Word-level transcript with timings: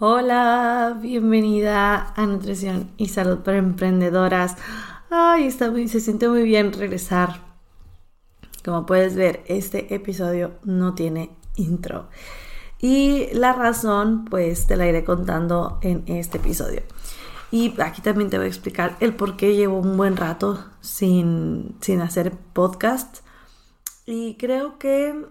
Hola, 0.00 0.96
bienvenida 1.02 2.12
a 2.14 2.24
Nutrición 2.24 2.88
y 2.98 3.08
Salud 3.08 3.38
para 3.38 3.58
Emprendedoras. 3.58 4.54
Ay, 5.10 5.48
está 5.48 5.72
muy, 5.72 5.88
se 5.88 5.98
siente 5.98 6.28
muy 6.28 6.44
bien 6.44 6.72
regresar. 6.72 7.40
Como 8.64 8.86
puedes 8.86 9.16
ver, 9.16 9.42
este 9.48 9.92
episodio 9.92 10.52
no 10.62 10.94
tiene 10.94 11.30
intro. 11.56 12.10
Y 12.78 13.26
la 13.32 13.54
razón, 13.54 14.24
pues 14.26 14.68
te 14.68 14.76
la 14.76 14.86
iré 14.86 15.02
contando 15.02 15.80
en 15.82 16.04
este 16.06 16.38
episodio. 16.38 16.82
Y 17.50 17.74
aquí 17.80 18.00
también 18.00 18.30
te 18.30 18.36
voy 18.38 18.46
a 18.46 18.50
explicar 18.50 18.96
el 19.00 19.16
por 19.16 19.36
qué 19.36 19.56
llevo 19.56 19.80
un 19.80 19.96
buen 19.96 20.16
rato 20.16 20.64
sin, 20.80 21.74
sin 21.80 22.02
hacer 22.02 22.36
podcast. 22.52 23.24
Y 24.06 24.36
creo 24.36 24.78
que 24.78 25.26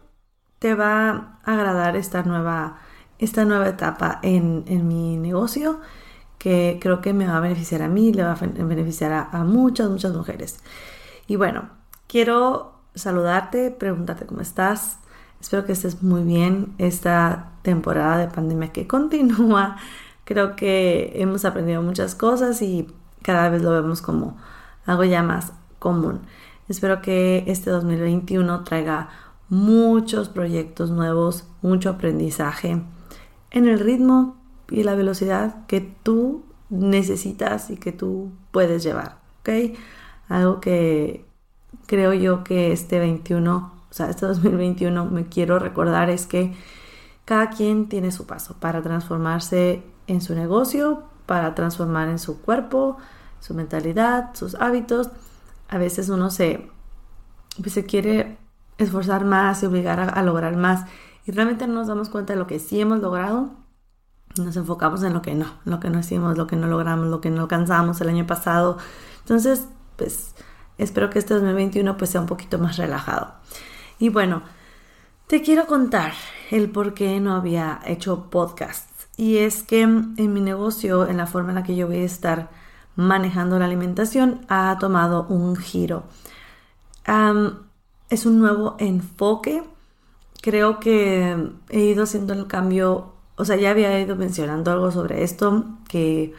te 0.59 0.75
va 0.75 1.39
a 1.45 1.53
agradar 1.53 1.95
esta 1.95 2.23
nueva 2.23 2.81
esta 3.19 3.45
nueva 3.45 3.67
etapa 3.67 4.19
en, 4.21 4.87
mi 4.87 5.17
negocio 5.17 5.79
que 6.37 6.77
creo 6.79 7.01
que 7.01 7.13
me 7.13 7.27
va 7.27 7.37
a 7.37 7.39
beneficiar 7.39 7.81
a 7.81 7.87
mí, 7.87 8.13
le 8.13 8.23
va 8.23 8.33
a 8.33 8.35
beneficiar 8.35 9.29
a, 9.31 9.43
muchas, 9.43 9.89
muchas 9.89 10.13
mujeres. 10.13 10.59
Y 11.27 11.35
bueno, 11.35 11.69
quiero 12.07 12.73
saludarte, 12.93 13.71
preguntarte 13.71 14.25
cómo 14.25 14.41
estás. 14.41 14.99
Espero 15.41 15.65
que 15.65 15.71
estés 15.71 16.03
muy 16.03 16.23
bien 16.23 16.73
esta 16.77 17.51
temporada 17.63 18.17
de 18.17 18.27
pandemia 18.27 18.71
que 18.71 18.87
continúa. 18.87 19.77
Creo 20.25 20.55
que 20.55 21.13
hemos 21.15 21.43
aprendido 21.45 21.81
muchas 21.81 22.13
cosas 22.13 22.61
y 22.61 22.87
cada 23.23 23.49
vez 23.49 23.63
lo 23.63 23.71
vemos 23.71 24.01
como 24.01 24.37
algo 24.85 25.03
ya 25.05 25.23
más 25.23 25.53
común. 25.79 26.21
Espero 26.69 27.01
que 27.01 27.45
este 27.47 27.71
2021 27.71 28.63
traiga 28.63 29.09
muchos 29.49 30.29
proyectos 30.29 30.91
nuevos, 30.91 31.45
mucho 31.61 31.89
aprendizaje 31.91 32.83
en 33.51 33.67
el 33.67 33.79
ritmo 33.79 34.37
y 34.69 34.83
la 34.83 34.95
velocidad 34.95 35.65
que 35.67 35.81
tú 35.81 36.43
necesitas 36.69 37.69
y 37.69 37.77
que 37.77 37.91
tú 37.91 38.31
puedes 38.51 38.83
llevar, 38.83 39.19
¿ok? 39.39 39.77
Algo 40.27 40.59
que 40.59 41.25
creo 41.85 42.13
yo 42.13 42.43
que 42.43 42.71
este 42.71 42.99
21, 42.99 43.73
o 43.89 43.93
sea, 43.93 44.09
este 44.09 44.25
2021 44.25 45.05
me 45.05 45.27
quiero 45.27 45.59
recordar 45.59 46.09
es 46.09 46.27
que 46.27 46.53
cada 47.25 47.49
quien 47.49 47.89
tiene 47.89 48.11
su 48.11 48.25
paso 48.25 48.55
para 48.59 48.81
transformarse 48.81 49.83
en 50.07 50.21
su 50.21 50.35
negocio, 50.35 51.03
para 51.25 51.55
transformar 51.55 52.07
en 52.07 52.19
su 52.19 52.41
cuerpo, 52.41 52.97
su 53.39 53.53
mentalidad, 53.53 54.31
sus 54.33 54.55
hábitos. 54.55 55.09
A 55.67 55.77
veces 55.77 56.09
uno 56.09 56.29
se, 56.29 56.69
pues, 57.61 57.73
se 57.73 57.85
quiere 57.85 58.37
esforzar 58.77 59.25
más 59.25 59.63
y 59.63 59.65
obligar 59.65 59.99
a, 59.99 60.05
a 60.05 60.23
lograr 60.23 60.55
más 60.55 60.85
y 61.27 61.31
realmente 61.31 61.67
no 61.67 61.73
nos 61.73 61.87
damos 61.87 62.07
cuenta 62.07 62.33
de 62.33 62.39
lo 62.39 62.47
que 62.47 62.57
sí 62.57 62.79
hemos 62.79 62.99
logrado, 62.99 63.51
nos 64.37 64.55
enfocamos 64.55 65.03
en 65.03 65.13
lo 65.13 65.21
que 65.21 65.35
no, 65.35 65.47
lo 65.65 65.81
que 65.81 65.89
no 65.89 65.99
hicimos, 65.99 66.37
lo 66.37 66.47
que 66.47 66.55
no 66.55 66.67
logramos, 66.67 67.07
lo 67.07 67.19
que 67.19 67.29
no 67.29 67.41
alcanzamos 67.41 67.99
el 67.99 68.07
año 68.07 68.25
pasado. 68.25 68.77
Entonces, 69.19 69.67
pues 69.97 70.35
espero 70.77 71.09
que 71.09 71.19
este 71.19 71.33
2021 71.33 71.97
pues 71.97 72.11
sea 72.11 72.21
un 72.21 72.27
poquito 72.27 72.59
más 72.59 72.77
relajado. 72.77 73.33
Y 73.99 74.07
bueno, 74.07 74.41
te 75.27 75.41
quiero 75.41 75.67
contar 75.67 76.13
el 76.49 76.69
por 76.69 76.93
qué 76.93 77.19
no 77.19 77.35
había 77.35 77.81
hecho 77.85 78.29
podcast. 78.29 78.89
Y 79.17 79.39
es 79.39 79.63
que 79.63 79.81
en 79.81 80.33
mi 80.33 80.39
negocio, 80.39 81.07
en 81.07 81.17
la 81.17 81.27
forma 81.27 81.49
en 81.49 81.55
la 81.55 81.63
que 81.63 81.75
yo 81.75 81.87
voy 81.87 81.97
a 81.97 82.05
estar 82.05 82.49
manejando 82.95 83.59
la 83.59 83.65
alimentación, 83.65 84.45
ha 84.47 84.77
tomado 84.79 85.25
un 85.27 85.57
giro. 85.57 86.05
es 88.09 88.25
un 88.25 88.39
nuevo 88.39 88.77
enfoque 88.79 89.63
creo 90.47 90.79
que 90.79 91.35
he 91.67 91.81
ido 91.81 92.03
haciendo 92.03 92.31
el 92.31 92.47
cambio, 92.47 93.15
o 93.35 93.43
sea, 93.43 93.57
ya 93.57 93.71
había 93.71 93.99
ido 93.99 94.15
mencionando 94.15 94.71
algo 94.71 94.91
sobre 94.91 95.25
esto, 95.25 95.65
que 95.89 96.33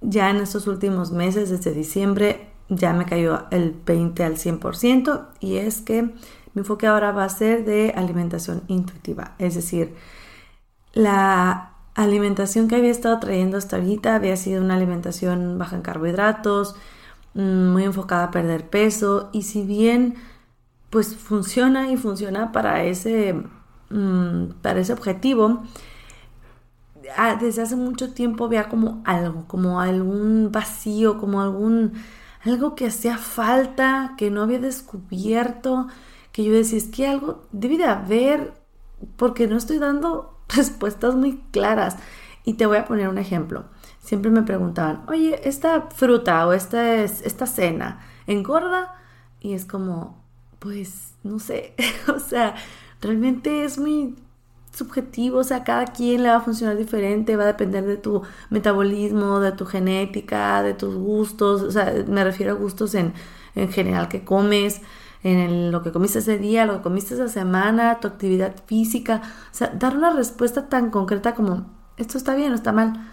ya 0.00 0.28
en 0.28 0.38
estos 0.38 0.66
últimos 0.66 1.12
meses, 1.12 1.50
desde 1.50 1.70
diciembre, 1.72 2.48
ya 2.68 2.92
me 2.92 3.06
cayó 3.06 3.44
el 3.52 3.76
20 3.86 4.24
al 4.24 4.36
100% 4.38 5.28
y 5.38 5.58
es 5.58 5.82
que 5.82 6.02
mi 6.02 6.12
enfoque 6.56 6.88
ahora 6.88 7.12
va 7.12 7.22
a 7.22 7.28
ser 7.28 7.64
de 7.64 7.92
alimentación 7.94 8.62
intuitiva, 8.66 9.36
es 9.38 9.54
decir, 9.54 9.94
la 10.92 11.74
alimentación 11.94 12.66
que 12.66 12.74
había 12.74 12.90
estado 12.90 13.20
trayendo 13.20 13.56
hasta 13.56 13.76
ahorita 13.76 14.16
había 14.16 14.36
sido 14.36 14.64
una 14.64 14.74
alimentación 14.74 15.58
baja 15.58 15.76
en 15.76 15.82
carbohidratos, 15.82 16.74
mm, 17.34 17.68
muy 17.68 17.84
enfocada 17.84 18.24
a 18.24 18.30
perder 18.32 18.68
peso 18.68 19.30
y 19.32 19.42
si 19.42 19.62
bien 19.62 20.16
pues 20.90 21.16
funciona 21.16 21.90
y 21.90 21.96
funciona 21.96 22.52
para 22.52 22.84
ese, 22.84 23.34
mm, 23.90 24.50
para 24.62 24.80
ese 24.80 24.92
objetivo. 24.92 25.62
Ah, 27.16 27.36
desde 27.40 27.62
hace 27.62 27.76
mucho 27.76 28.12
tiempo 28.12 28.44
había 28.44 28.68
como 28.68 29.02
algo, 29.04 29.46
como 29.46 29.80
algún 29.80 30.50
vacío, 30.52 31.18
como 31.18 31.40
algún, 31.40 31.94
algo 32.44 32.74
que 32.74 32.86
hacía 32.86 33.18
falta, 33.18 34.14
que 34.18 34.30
no 34.30 34.42
había 34.42 34.58
descubierto, 34.58 35.88
que 36.32 36.44
yo 36.44 36.52
decía, 36.52 36.78
es 36.78 36.88
que 36.88 37.06
algo 37.08 37.46
debe 37.52 37.78
de 37.78 37.84
haber, 37.84 38.54
porque 39.16 39.46
no 39.48 39.56
estoy 39.56 39.78
dando 39.78 40.38
respuestas 40.48 41.14
muy 41.14 41.38
claras. 41.52 41.96
Y 42.44 42.54
te 42.54 42.66
voy 42.66 42.78
a 42.78 42.86
poner 42.86 43.08
un 43.08 43.18
ejemplo. 43.18 43.64
Siempre 44.00 44.30
me 44.30 44.42
preguntaban, 44.42 45.04
oye, 45.08 45.40
esta 45.48 45.88
fruta 45.94 46.46
o 46.46 46.52
esta, 46.52 46.94
esta 47.02 47.46
cena, 47.46 48.00
¿engorda? 48.26 48.96
Y 49.40 49.52
es 49.54 49.66
como, 49.66 50.19
pues, 50.60 51.14
no 51.24 51.40
sé, 51.40 51.74
o 52.14 52.20
sea, 52.20 52.54
realmente 53.00 53.64
es 53.64 53.78
muy 53.78 54.14
subjetivo, 54.72 55.38
o 55.38 55.44
sea, 55.44 55.64
cada 55.64 55.86
quien 55.86 56.22
le 56.22 56.28
va 56.28 56.36
a 56.36 56.40
funcionar 56.40 56.76
diferente, 56.76 57.36
va 57.36 57.44
a 57.44 57.48
depender 57.48 57.84
de 57.84 57.96
tu 57.96 58.22
metabolismo, 58.50 59.40
de 59.40 59.52
tu 59.52 59.66
genética, 59.66 60.62
de 60.62 60.74
tus 60.74 60.94
gustos, 60.94 61.62
o 61.62 61.70
sea, 61.72 61.92
me 62.06 62.22
refiero 62.22 62.52
a 62.52 62.54
gustos 62.54 62.94
en, 62.94 63.12
en 63.56 63.72
general 63.72 64.08
que 64.08 64.24
comes, 64.24 64.80
en 65.22 65.72
lo 65.72 65.82
que 65.82 65.92
comiste 65.92 66.20
ese 66.20 66.38
día, 66.38 66.66
lo 66.66 66.76
que 66.76 66.82
comiste 66.82 67.14
esa 67.14 67.28
semana, 67.28 67.98
tu 68.00 68.08
actividad 68.08 68.54
física, 68.66 69.22
o 69.50 69.54
sea, 69.54 69.68
dar 69.68 69.96
una 69.96 70.10
respuesta 70.12 70.68
tan 70.68 70.90
concreta 70.90 71.34
como, 71.34 71.66
esto 71.96 72.16
está 72.16 72.34
bien 72.34 72.52
o 72.52 72.54
está 72.54 72.72
mal, 72.72 73.08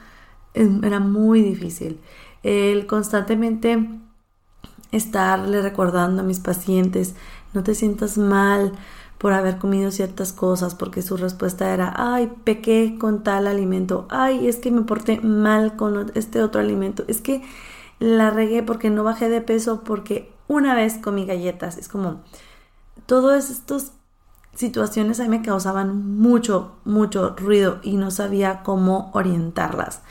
era 0.54 1.00
muy 1.00 1.42
difícil. 1.42 2.00
El 2.44 2.88
constantemente 2.88 3.90
estarle 4.92 5.62
recordando 5.62 6.22
a 6.22 6.26
mis 6.26 6.40
pacientes 6.40 7.16
no 7.54 7.64
te 7.64 7.76
sientas 7.76 8.18
mal 8.18 8.74
por 9.18 9.34
haber 9.34 9.58
comido 9.58 9.92
ciertas 9.92 10.32
cosas, 10.32 10.76
porque 10.76 11.02
su 11.02 11.18
respuesta 11.18 11.74
era, 11.74 11.94
ay, 11.96 12.32
pequé 12.44 12.98
con 13.00 13.24
tal 13.24 13.48
alimento, 13.48 14.06
ay, 14.10 14.48
es 14.48 14.58
que 14.58 14.72
me 14.72 14.84
porté 14.84 15.20
mal 15.22 15.76
con 15.76 16.12
este 16.14 16.44
otro 16.44 16.62
alimento, 16.62 17.04
es 17.08 17.22
que 17.22 17.42
la 18.00 18.30
regué 18.30 18.62
porque 18.62 18.90
no 18.90 19.04
bajé 19.04 19.28
de 19.30 19.42
peso 19.42 19.84
porque 19.84 20.32
una 20.48 20.76
vez 20.76 21.00
comí 21.00 21.26
galletas, 21.26 21.78
es 21.78 21.88
como, 21.88 22.22
todas 23.06 23.50
estas 23.50 23.94
situaciones 24.54 25.20
a 25.20 25.24
mí 25.24 25.30
me 25.30 25.42
causaban 25.42 26.18
mucho, 26.18 26.76
mucho 26.84 27.36
ruido 27.38 27.80
y 27.84 27.96
no 27.96 28.12
sabía 28.12 28.64
cómo 28.64 29.12
orientarlas. 29.14 30.02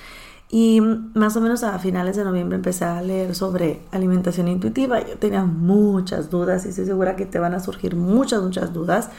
Y 0.48 0.80
más 0.80 1.36
o 1.36 1.40
menos 1.40 1.64
a 1.64 1.78
finales 1.78 2.16
de 2.16 2.24
noviembre 2.24 2.56
empecé 2.56 2.84
a 2.84 3.02
leer 3.02 3.34
sobre 3.34 3.80
alimentación 3.90 4.46
intuitiva. 4.46 5.00
Yo 5.00 5.18
tenía 5.18 5.44
muchas 5.44 6.30
dudas 6.30 6.64
y 6.66 6.68
estoy 6.68 6.86
segura 6.86 7.16
que 7.16 7.26
te 7.26 7.38
van 7.38 7.54
a 7.54 7.60
surgir 7.60 7.96
muchas, 7.96 8.42
muchas 8.42 8.72
dudas. 8.72 9.10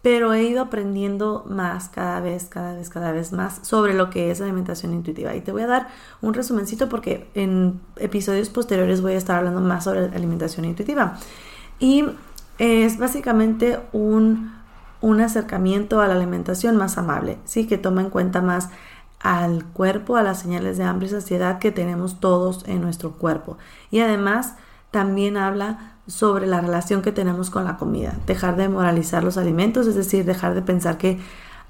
Pero 0.00 0.34
he 0.34 0.42
ido 0.44 0.62
aprendiendo 0.62 1.44
más 1.48 1.88
cada 1.88 2.20
vez, 2.20 2.44
cada 2.44 2.74
vez, 2.74 2.90
cada 2.90 3.12
vez 3.12 3.32
más 3.32 3.60
sobre 3.62 3.94
lo 3.94 4.10
que 4.10 4.30
es 4.30 4.40
alimentación 4.40 4.92
intuitiva. 4.92 5.34
Y 5.34 5.40
te 5.40 5.52
voy 5.52 5.62
a 5.62 5.66
dar 5.66 5.88
un 6.20 6.34
resumencito 6.34 6.88
porque 6.88 7.30
en 7.34 7.80
episodios 7.96 8.50
posteriores 8.50 9.00
voy 9.00 9.14
a 9.14 9.18
estar 9.18 9.38
hablando 9.38 9.60
más 9.60 9.84
sobre 9.84 10.04
alimentación 10.14 10.66
intuitiva. 10.66 11.18
Y 11.78 12.04
es 12.58 12.98
básicamente 12.98 13.80
un, 13.92 14.52
un 15.00 15.20
acercamiento 15.20 16.00
a 16.00 16.08
la 16.08 16.14
alimentación 16.14 16.76
más 16.76 16.98
amable, 16.98 17.38
¿sí? 17.44 17.66
Que 17.66 17.78
toma 17.78 18.02
en 18.02 18.10
cuenta 18.10 18.42
más 18.42 18.70
al 19.24 19.64
cuerpo, 19.64 20.16
a 20.16 20.22
las 20.22 20.38
señales 20.38 20.76
de 20.76 20.84
hambre 20.84 21.06
y 21.06 21.10
saciedad 21.10 21.58
que 21.58 21.72
tenemos 21.72 22.20
todos 22.20 22.62
en 22.68 22.82
nuestro 22.82 23.12
cuerpo. 23.12 23.56
Y 23.90 24.00
además 24.00 24.54
también 24.90 25.38
habla 25.38 25.96
sobre 26.06 26.46
la 26.46 26.60
relación 26.60 27.00
que 27.00 27.10
tenemos 27.10 27.48
con 27.48 27.64
la 27.64 27.78
comida, 27.78 28.14
dejar 28.26 28.56
de 28.56 28.68
moralizar 28.68 29.24
los 29.24 29.38
alimentos, 29.38 29.86
es 29.86 29.94
decir, 29.94 30.26
dejar 30.26 30.54
de 30.54 30.60
pensar 30.60 30.98
que 30.98 31.18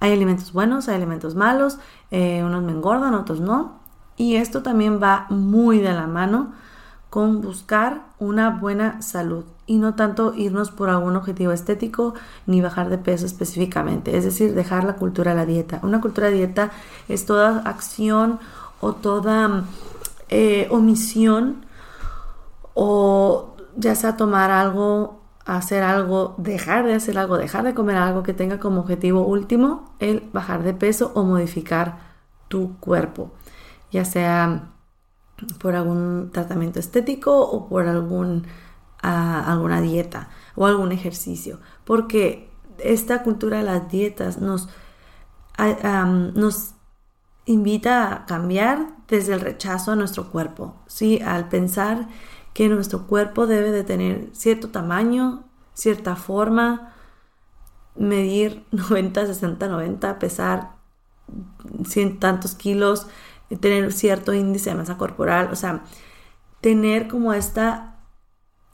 hay 0.00 0.12
alimentos 0.12 0.52
buenos, 0.52 0.88
hay 0.88 0.96
alimentos 0.96 1.36
malos, 1.36 1.78
eh, 2.10 2.42
unos 2.44 2.64
me 2.64 2.72
engordan, 2.72 3.14
otros 3.14 3.38
no. 3.38 3.78
Y 4.16 4.34
esto 4.34 4.64
también 4.64 5.00
va 5.00 5.26
muy 5.30 5.78
de 5.78 5.92
la 5.92 6.08
mano 6.08 6.52
con 7.08 7.40
buscar 7.40 8.02
una 8.18 8.50
buena 8.50 9.00
salud 9.00 9.44
y 9.66 9.78
no 9.78 9.94
tanto 9.94 10.34
irnos 10.34 10.70
por 10.70 10.90
algún 10.90 11.16
objetivo 11.16 11.52
estético 11.52 12.14
ni 12.46 12.61
bajar 12.61 12.90
de 12.90 12.99
peso 12.99 13.26
específicamente, 13.26 14.16
es 14.16 14.25
decir, 14.25 14.55
dejar 14.55 14.84
la 14.84 14.96
cultura 14.96 15.32
de 15.32 15.37
la 15.37 15.46
dieta. 15.46 15.81
Una 15.82 16.00
cultura 16.00 16.28
de 16.28 16.34
dieta 16.34 16.70
es 17.08 17.26
toda 17.26 17.61
acción 17.61 18.40
o 18.81 18.93
toda 18.94 19.64
eh, 20.28 20.69
omisión 20.70 21.64
o 22.75 23.55
ya 23.76 23.94
sea 23.94 24.16
tomar 24.16 24.50
algo, 24.50 25.20
hacer 25.44 25.82
algo, 25.82 26.34
dejar 26.38 26.87
de 26.87 26.94
hacer 26.94 27.19
algo, 27.19 27.38
dejar 27.38 27.64
de 27.64 27.75
comer 27.75 27.96
algo 27.96 28.22
que 28.22 28.34
tenga 28.34 28.58
como 28.58 28.81
objetivo 28.81 29.26
último 29.26 29.94
el 29.99 30.28
bajar 30.32 30.62
de 30.62 30.75
peso 30.75 31.12
o 31.14 31.25
modificar 31.25 31.99
tu 32.49 32.78
cuerpo, 32.78 33.32
ya 33.90 34.05
sea 34.05 34.70
por 35.58 35.75
algún 35.75 36.31
tratamiento 36.32 36.78
estético 36.78 37.40
o 37.40 37.69
por 37.69 37.87
algún, 37.87 38.46
ah, 39.04 39.52
alguna 39.52 39.80
dieta 39.80 40.28
o 40.56 40.66
algún 40.66 40.92
ejercicio, 40.92 41.60
porque 41.84 42.50
esta 42.78 43.22
cultura 43.22 43.58
de 43.58 43.64
las 43.64 43.90
dietas 43.90 44.38
nos, 44.38 44.68
nos 46.34 46.74
invita 47.46 48.12
a 48.12 48.26
cambiar 48.26 48.86
desde 49.08 49.34
el 49.34 49.40
rechazo 49.40 49.92
a 49.92 49.96
nuestro 49.96 50.30
cuerpo, 50.30 50.76
¿sí? 50.86 51.20
al 51.20 51.48
pensar 51.48 52.08
que 52.52 52.68
nuestro 52.68 53.06
cuerpo 53.06 53.46
debe 53.46 53.70
de 53.70 53.84
tener 53.84 54.30
cierto 54.32 54.70
tamaño, 54.70 55.44
cierta 55.74 56.16
forma, 56.16 56.94
medir 57.96 58.64
90, 58.70 59.26
60, 59.26 59.68
90, 59.68 60.18
pesar 60.18 60.74
cien 61.86 62.18
tantos 62.18 62.54
kilos, 62.54 63.06
tener 63.60 63.92
cierto 63.92 64.32
índice 64.32 64.70
de 64.70 64.76
masa 64.76 64.96
corporal, 64.96 65.48
o 65.52 65.56
sea, 65.56 65.84
tener 66.60 67.08
como 67.08 67.32
esta 67.34 67.94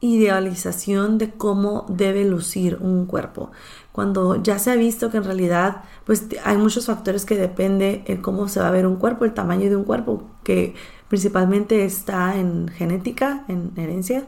idealización 0.00 1.18
de 1.18 1.30
cómo 1.30 1.84
debe 1.88 2.24
lucir 2.24 2.78
un 2.80 3.06
cuerpo. 3.06 3.50
Cuando 3.92 4.42
ya 4.42 4.58
se 4.58 4.70
ha 4.70 4.76
visto 4.76 5.10
que 5.10 5.18
en 5.18 5.24
realidad 5.24 5.82
pues 6.04 6.26
hay 6.44 6.56
muchos 6.56 6.86
factores 6.86 7.24
que 7.24 7.36
depende 7.36 8.02
en 8.06 8.22
cómo 8.22 8.48
se 8.48 8.60
va 8.60 8.68
a 8.68 8.72
ver 8.72 8.86
un 8.86 8.96
cuerpo, 8.96 9.24
el 9.24 9.34
tamaño 9.34 9.68
de 9.68 9.76
un 9.76 9.84
cuerpo, 9.84 10.24
que 10.42 10.74
principalmente 11.08 11.84
está 11.84 12.36
en 12.36 12.68
genética, 12.68 13.44
en 13.48 13.72
herencia, 13.76 14.24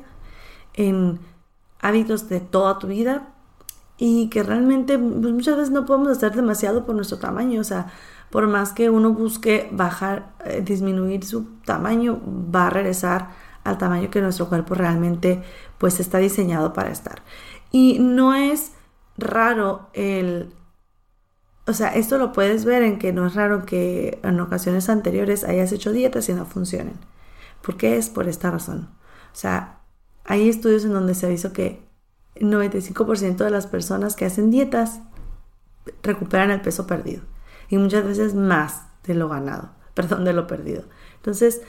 en 0.75 1.21
hábitos 1.81 2.29
de 2.29 2.41
toda 2.41 2.79
tu 2.79 2.89
vida 2.89 3.29
y 3.97 4.29
que 4.29 4.43
realmente 4.43 4.99
pues, 4.99 5.33
muchas 5.33 5.57
veces 5.57 5.71
no 5.71 5.87
podemos 5.87 6.09
hacer 6.09 6.35
demasiado 6.35 6.85
por 6.85 6.95
nuestro 6.95 7.19
tamaño, 7.19 7.61
o 7.61 7.65
sea, 7.65 7.87
por 8.31 8.47
más 8.47 8.73
que 8.73 8.91
uno 8.91 9.13
busque 9.13 9.69
bajar, 9.73 10.33
eh, 10.45 10.63
disminuir 10.65 11.25
su 11.25 11.45
tamaño, 11.65 12.21
va 12.27 12.67
a 12.67 12.71
regresar 12.71 13.31
al 13.65 13.79
tamaño 13.79 14.11
que 14.11 14.21
nuestro 14.21 14.49
cuerpo 14.49 14.75
realmente 14.75 15.43
pues 15.79 16.01
está 16.01 16.19
diseñado 16.19 16.73
para 16.73 16.91
estar. 16.91 17.23
Y 17.71 17.99
no 18.01 18.35
es 18.35 18.73
raro 19.17 19.89
el, 19.93 20.53
o 21.67 21.73
sea, 21.73 21.89
esto 21.89 22.19
lo 22.19 22.33
puedes 22.33 22.65
ver 22.65 22.83
en 22.83 22.99
que 22.99 23.13
no 23.13 23.27
es 23.27 23.35
raro 23.35 23.65
que 23.65 24.21
en 24.23 24.41
ocasiones 24.41 24.89
anteriores 24.89 25.45
hayas 25.45 25.73
hecho 25.73 25.93
dietas 25.93 26.29
y 26.29 26.35
no 26.35 26.45
funcionen. 26.45 26.99
¿Por 27.63 27.77
qué 27.77 27.97
es? 27.97 28.11
Por 28.11 28.29
esta 28.29 28.51
razón. 28.51 28.91
O 29.33 29.37
sea, 29.37 29.81
hay 30.25 30.49
estudios 30.49 30.85
en 30.85 30.93
donde 30.93 31.15
se 31.15 31.27
ha 31.27 31.29
visto 31.29 31.53
que 31.53 31.83
el 32.35 32.49
95% 32.49 33.37
de 33.37 33.51
las 33.51 33.67
personas 33.67 34.17
que 34.17 34.25
hacen 34.25 34.51
dietas 34.51 35.01
recuperan 36.03 36.51
el 36.51 36.61
peso 36.61 36.87
perdido 36.87 37.23
y 37.69 37.79
muchas 37.79 38.05
veces 38.05 38.35
más 38.35 38.87
de 39.05 39.15
lo 39.15 39.29
ganado, 39.29 39.71
perdón, 39.95 40.25
de 40.25 40.33
lo 40.33 40.47
perdido. 40.47 40.85
Entonces, 41.17 41.63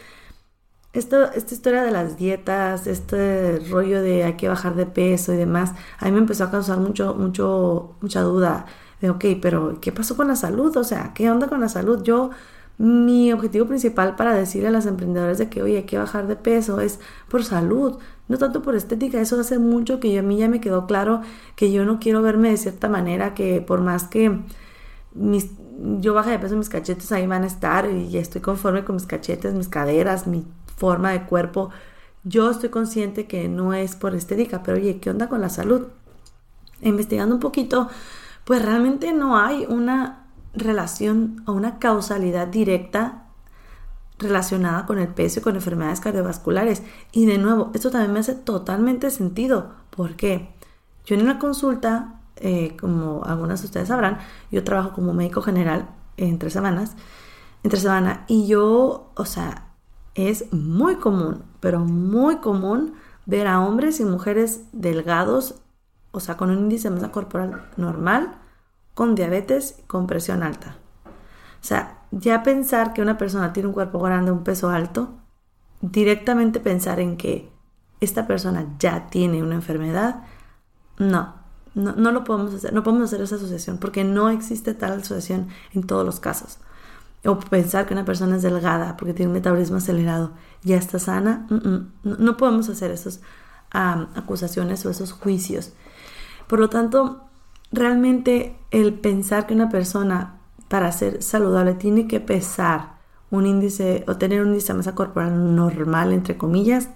esto, 0.93 1.31
esta 1.31 1.53
historia 1.53 1.83
de 1.83 1.91
las 1.91 2.17
dietas, 2.17 2.87
este 2.87 3.59
rollo 3.69 4.01
de 4.01 4.23
hay 4.23 4.33
que 4.37 4.47
bajar 4.47 4.75
de 4.75 4.85
peso 4.85 5.33
y 5.33 5.37
demás, 5.37 5.73
a 5.99 6.05
mí 6.05 6.11
me 6.11 6.19
empezó 6.19 6.45
a 6.45 6.51
causar 6.51 6.77
mucho, 6.79 7.15
mucho, 7.15 7.95
mucha 8.01 8.21
duda 8.21 8.65
de, 9.01 9.09
ok, 9.09 9.25
pero 9.41 9.79
¿qué 9.81 9.91
pasó 9.91 10.15
con 10.15 10.27
la 10.27 10.35
salud? 10.35 10.75
O 10.77 10.83
sea, 10.83 11.13
¿qué 11.13 11.29
onda 11.29 11.47
con 11.47 11.59
la 11.61 11.69
salud? 11.69 12.03
Yo, 12.03 12.29
mi 12.77 13.33
objetivo 13.33 13.65
principal 13.67 14.15
para 14.15 14.33
decirle 14.33 14.69
a 14.69 14.71
las 14.71 14.85
emprendedoras 14.85 15.37
de 15.37 15.49
que, 15.49 15.61
oye, 15.63 15.77
hay 15.77 15.83
que 15.83 15.97
bajar 15.97 16.27
de 16.27 16.35
peso 16.35 16.79
es 16.79 16.99
por 17.27 17.43
salud, 17.43 17.99
no 18.27 18.37
tanto 18.37 18.61
por 18.61 18.75
estética. 18.75 19.19
Eso 19.19 19.39
hace 19.39 19.59
mucho 19.59 19.99
que 19.99 20.17
a 20.17 20.23
mí 20.23 20.37
ya 20.37 20.47
me 20.47 20.61
quedó 20.61 20.87
claro 20.87 21.21
que 21.55 21.71
yo 21.71 21.85
no 21.85 21.99
quiero 21.99 22.21
verme 22.21 22.49
de 22.49 22.57
cierta 22.57 22.89
manera, 22.89 23.33
que 23.33 23.61
por 23.61 23.81
más 23.81 24.05
que 24.05 24.39
mis, 25.13 25.49
yo 25.99 26.13
baje 26.13 26.31
de 26.31 26.39
peso, 26.39 26.55
mis 26.55 26.69
cachetes 26.69 27.11
ahí 27.11 27.27
van 27.27 27.43
a 27.43 27.47
estar 27.47 27.89
y 27.89 28.17
estoy 28.17 28.41
conforme 28.41 28.83
con 28.85 28.95
mis 28.95 29.05
cachetes, 29.05 29.53
mis 29.53 29.67
caderas, 29.67 30.27
mi 30.27 30.45
forma 30.83 31.11
de 31.11 31.23
cuerpo. 31.23 31.69
Yo 32.25 32.49
estoy 32.49 32.67
consciente 32.67 33.25
que 33.25 33.47
no 33.47 33.73
es 33.73 33.95
por 33.95 34.13
estética, 34.15 34.63
pero 34.63 34.75
oye, 34.75 34.99
¿qué 34.99 35.09
onda 35.09 35.29
con 35.29 35.39
la 35.39 35.47
salud? 35.47 35.87
Investigando 36.81 37.35
un 37.35 37.39
poquito, 37.39 37.87
pues 38.43 38.61
realmente 38.61 39.13
no 39.13 39.37
hay 39.37 39.65
una 39.69 40.25
relación 40.53 41.41
o 41.45 41.53
una 41.53 41.79
causalidad 41.79 42.47
directa 42.47 43.27
relacionada 44.19 44.85
con 44.85 44.99
el 44.99 45.07
peso 45.07 45.39
y 45.39 45.43
con 45.43 45.55
enfermedades 45.55 46.01
cardiovasculares. 46.01 46.83
Y 47.13 47.27
de 47.27 47.37
nuevo, 47.37 47.71
esto 47.73 47.89
también 47.89 48.11
me 48.11 48.19
hace 48.19 48.35
totalmente 48.35 49.09
sentido. 49.09 49.75
¿Por 49.89 50.17
qué? 50.17 50.53
Yo 51.05 51.15
en 51.15 51.21
una 51.21 51.39
consulta 51.39 52.19
eh, 52.35 52.75
como 52.77 53.23
algunas 53.23 53.61
de 53.61 53.67
ustedes 53.67 53.87
sabrán, 53.87 54.17
yo 54.51 54.65
trabajo 54.65 54.91
como 54.91 55.13
médico 55.13 55.41
general 55.41 55.87
entre 56.17 56.49
semanas, 56.49 56.97
entre 57.63 57.79
semana, 57.79 58.25
y 58.27 58.47
yo, 58.47 59.13
o 59.15 59.25
sea, 59.25 59.62
es 60.15 60.51
muy 60.53 60.95
común, 60.97 61.43
pero 61.59 61.79
muy 61.79 62.37
común 62.37 62.93
ver 63.25 63.47
a 63.47 63.61
hombres 63.61 63.99
y 63.99 64.05
mujeres 64.05 64.61
delgados, 64.71 65.61
o 66.11 66.19
sea, 66.19 66.37
con 66.37 66.49
un 66.49 66.59
índice 66.59 66.89
de 66.89 66.95
masa 66.95 67.11
corporal 67.11 67.69
normal, 67.77 68.35
con 68.93 69.15
diabetes, 69.15 69.81
con 69.87 70.07
presión 70.07 70.43
alta. 70.43 70.77
O 71.05 71.65
sea, 71.65 72.01
ya 72.11 72.43
pensar 72.43 72.93
que 72.93 73.01
una 73.01 73.17
persona 73.17 73.53
tiene 73.53 73.67
un 73.67 73.73
cuerpo 73.73 73.99
grande, 73.99 74.31
un 74.31 74.43
peso 74.43 74.69
alto, 74.69 75.09
directamente 75.81 76.59
pensar 76.59 76.99
en 76.99 77.17
que 77.17 77.51
esta 77.99 78.27
persona 78.27 78.75
ya 78.79 79.07
tiene 79.07 79.41
una 79.41 79.55
enfermedad, 79.55 80.23
no, 80.97 81.35
no, 81.73 82.11
lo 82.11 82.23
podemos 82.23 82.53
hacer, 82.53 82.73
no 82.73 82.83
podemos 82.83 83.05
hacer 83.05 83.21
esa 83.21 83.35
asociación 83.35 83.77
porque 83.77 84.03
no 84.03 84.29
existe 84.29 84.73
tal 84.73 84.93
asociación 84.93 85.47
en 85.73 85.83
todos 85.83 86.05
los 86.05 86.19
casos. 86.19 86.59
O 87.25 87.39
pensar 87.39 87.85
que 87.85 87.93
una 87.93 88.05
persona 88.05 88.35
es 88.35 88.41
delgada 88.41 88.97
porque 88.97 89.13
tiene 89.13 89.29
un 89.29 89.33
metabolismo 89.33 89.77
acelerado, 89.77 90.31
ya 90.61 90.77
está 90.77 90.99
sana, 90.99 91.47
no, 92.03 92.37
podemos 92.37 92.67
hacer 92.69 92.91
esas 92.91 93.21
acusaciones 93.71 94.85
o 94.85 94.89
esos 94.89 95.13
juicios. 95.13 95.73
Por 96.47 96.59
lo 96.59 96.69
tanto, 96.69 97.21
realmente 97.71 98.57
el 98.71 98.93
pensar 98.93 99.47
que 99.47 99.53
una 99.53 99.69
persona 99.69 100.39
para 100.67 100.91
ser 100.91 101.23
saludable 101.23 101.75
tiene 101.75 102.07
que 102.07 102.19
pesar 102.19 102.93
un 103.31 103.45
índice 103.45 104.03
o 104.07 104.17
tener 104.17 104.41
un 104.41 104.49
índice 104.49 104.73
de 104.73 104.77
masa 104.77 104.95
corporal 104.95 105.55
normal, 105.55 106.13
entre 106.13 106.37
comillas, 106.37 106.89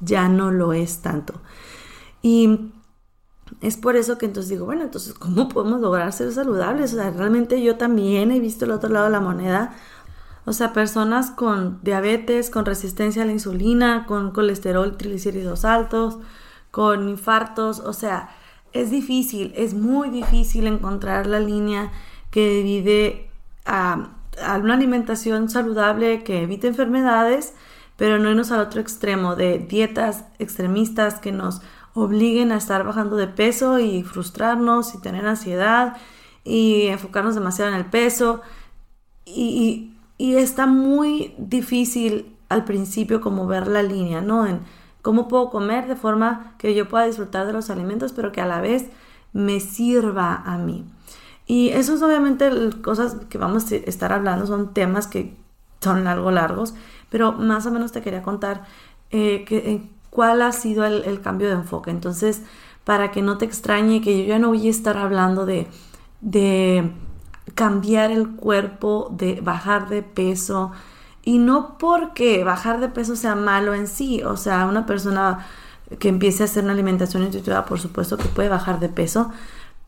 ya 0.00 0.28
no 0.28 0.50
lo 0.50 0.72
es 0.72 1.00
tanto. 1.00 1.34
Y 2.22 2.72
es 3.60 3.76
por 3.76 3.96
eso 3.96 4.18
que 4.18 4.26
entonces 4.26 4.50
digo, 4.50 4.66
bueno, 4.66 4.82
entonces, 4.82 5.14
¿cómo 5.14 5.48
podemos 5.48 5.80
lograr 5.80 6.12
ser 6.12 6.32
saludables? 6.32 6.92
O 6.92 6.96
sea, 6.96 7.10
realmente 7.10 7.62
yo 7.62 7.76
también 7.76 8.30
he 8.30 8.40
visto 8.40 8.64
el 8.64 8.70
otro 8.70 8.90
lado 8.90 9.06
de 9.06 9.12
la 9.12 9.20
moneda. 9.20 9.74
O 10.46 10.52
sea, 10.52 10.72
personas 10.72 11.30
con 11.30 11.80
diabetes, 11.82 12.50
con 12.50 12.64
resistencia 12.64 13.22
a 13.22 13.26
la 13.26 13.32
insulina, 13.32 14.06
con 14.06 14.30
colesterol, 14.30 14.96
triglicéridos 14.96 15.64
altos, 15.64 16.18
con 16.70 17.08
infartos. 17.08 17.80
O 17.80 17.92
sea, 17.92 18.30
es 18.72 18.90
difícil, 18.90 19.52
es 19.56 19.74
muy 19.74 20.10
difícil 20.10 20.66
encontrar 20.66 21.26
la 21.26 21.40
línea 21.40 21.92
que 22.30 22.48
divide 22.48 23.30
a, 23.66 24.10
a 24.42 24.56
una 24.58 24.74
alimentación 24.74 25.50
saludable 25.50 26.24
que 26.24 26.42
evite 26.42 26.68
enfermedades, 26.68 27.52
pero 27.96 28.18
no 28.18 28.30
irnos 28.30 28.50
al 28.50 28.60
otro 28.60 28.80
extremo 28.80 29.36
de 29.36 29.58
dietas 29.58 30.24
extremistas 30.38 31.20
que 31.20 31.32
nos 31.32 31.60
obliguen 31.94 32.52
a 32.52 32.56
estar 32.56 32.84
bajando 32.84 33.16
de 33.16 33.26
peso 33.26 33.78
y 33.78 34.02
frustrarnos 34.02 34.94
y 34.94 35.00
tener 35.00 35.26
ansiedad 35.26 35.96
y 36.44 36.86
enfocarnos 36.86 37.34
demasiado 37.34 37.70
en 37.70 37.76
el 37.76 37.86
peso. 37.86 38.40
Y, 39.24 39.96
está 40.18 40.66
muy 40.66 41.34
difícil 41.38 42.36
al 42.50 42.64
principio 42.64 43.20
como 43.20 43.46
ver 43.46 43.66
la 43.68 43.82
línea, 43.82 44.20
¿no? 44.20 44.46
En 44.46 44.60
cómo 45.00 45.28
puedo 45.28 45.48
comer 45.50 45.88
de 45.88 45.96
forma 45.96 46.54
que 46.58 46.74
yo 46.74 46.88
pueda 46.88 47.06
disfrutar 47.06 47.46
de 47.46 47.54
los 47.54 47.70
alimentos, 47.70 48.12
pero 48.12 48.30
que 48.30 48.42
a 48.42 48.46
la 48.46 48.60
vez 48.60 48.90
me 49.32 49.60
sirva 49.60 50.34
a 50.34 50.58
mí. 50.58 50.84
Y 51.46 51.70
eso 51.70 51.94
es 51.94 52.02
obviamente 52.02 52.50
cosas 52.82 53.16
que 53.28 53.38
vamos 53.38 53.72
a 53.72 53.76
estar 53.76 54.12
hablando, 54.12 54.46
son 54.46 54.74
temas 54.74 55.06
que 55.06 55.36
son 55.80 56.06
algo 56.06 56.30
largos, 56.30 56.74
pero 57.08 57.32
más 57.32 57.64
o 57.66 57.70
menos 57.70 57.92
te 57.92 58.02
quería 58.02 58.22
contar 58.22 58.64
eh, 59.10 59.44
que, 59.46 59.88
cuál 60.10 60.42
ha 60.42 60.52
sido 60.52 60.84
el, 60.84 61.20
cambio 61.20 61.48
de 61.48 61.54
enfoque. 61.54 61.90
Entonces, 61.90 62.42
para 62.84 63.10
que 63.10 63.22
no 63.22 63.38
te 63.38 63.44
extrañe 63.44 64.00
que 64.02 64.18
yo 64.18 64.28
ya 64.28 64.38
no 64.38 64.48
voy 64.48 64.66
a 64.66 64.70
estar 64.70 64.96
hablando 64.98 65.46
de, 65.46 65.68
cambiar 67.54 68.10
el 68.10 68.30
cuerpo, 68.36 69.08
de 69.12 69.40
bajar 69.40 69.88
de 69.88 70.02
peso. 70.02 70.72
Y 71.22 71.38
no 71.38 71.78
porque 71.78 72.44
bajar 72.44 72.80
de 72.80 72.88
peso 72.88 73.16
sea 73.16 73.34
malo 73.34 73.74
en 73.74 73.86
sí. 73.86 74.22
O 74.22 74.36
sea, 74.36 74.66
una 74.66 74.86
persona 74.86 75.46
que 75.98 76.08
empiece 76.08 76.42
a 76.42 76.46
hacer 76.46 76.64
una 76.64 76.72
alimentación 76.72 77.22
intuitiva, 77.22 77.64
por 77.64 77.80
supuesto 77.80 78.16
que 78.16 78.28
puede 78.28 78.48
bajar 78.48 78.80
de 78.80 78.88
peso. 78.88 79.30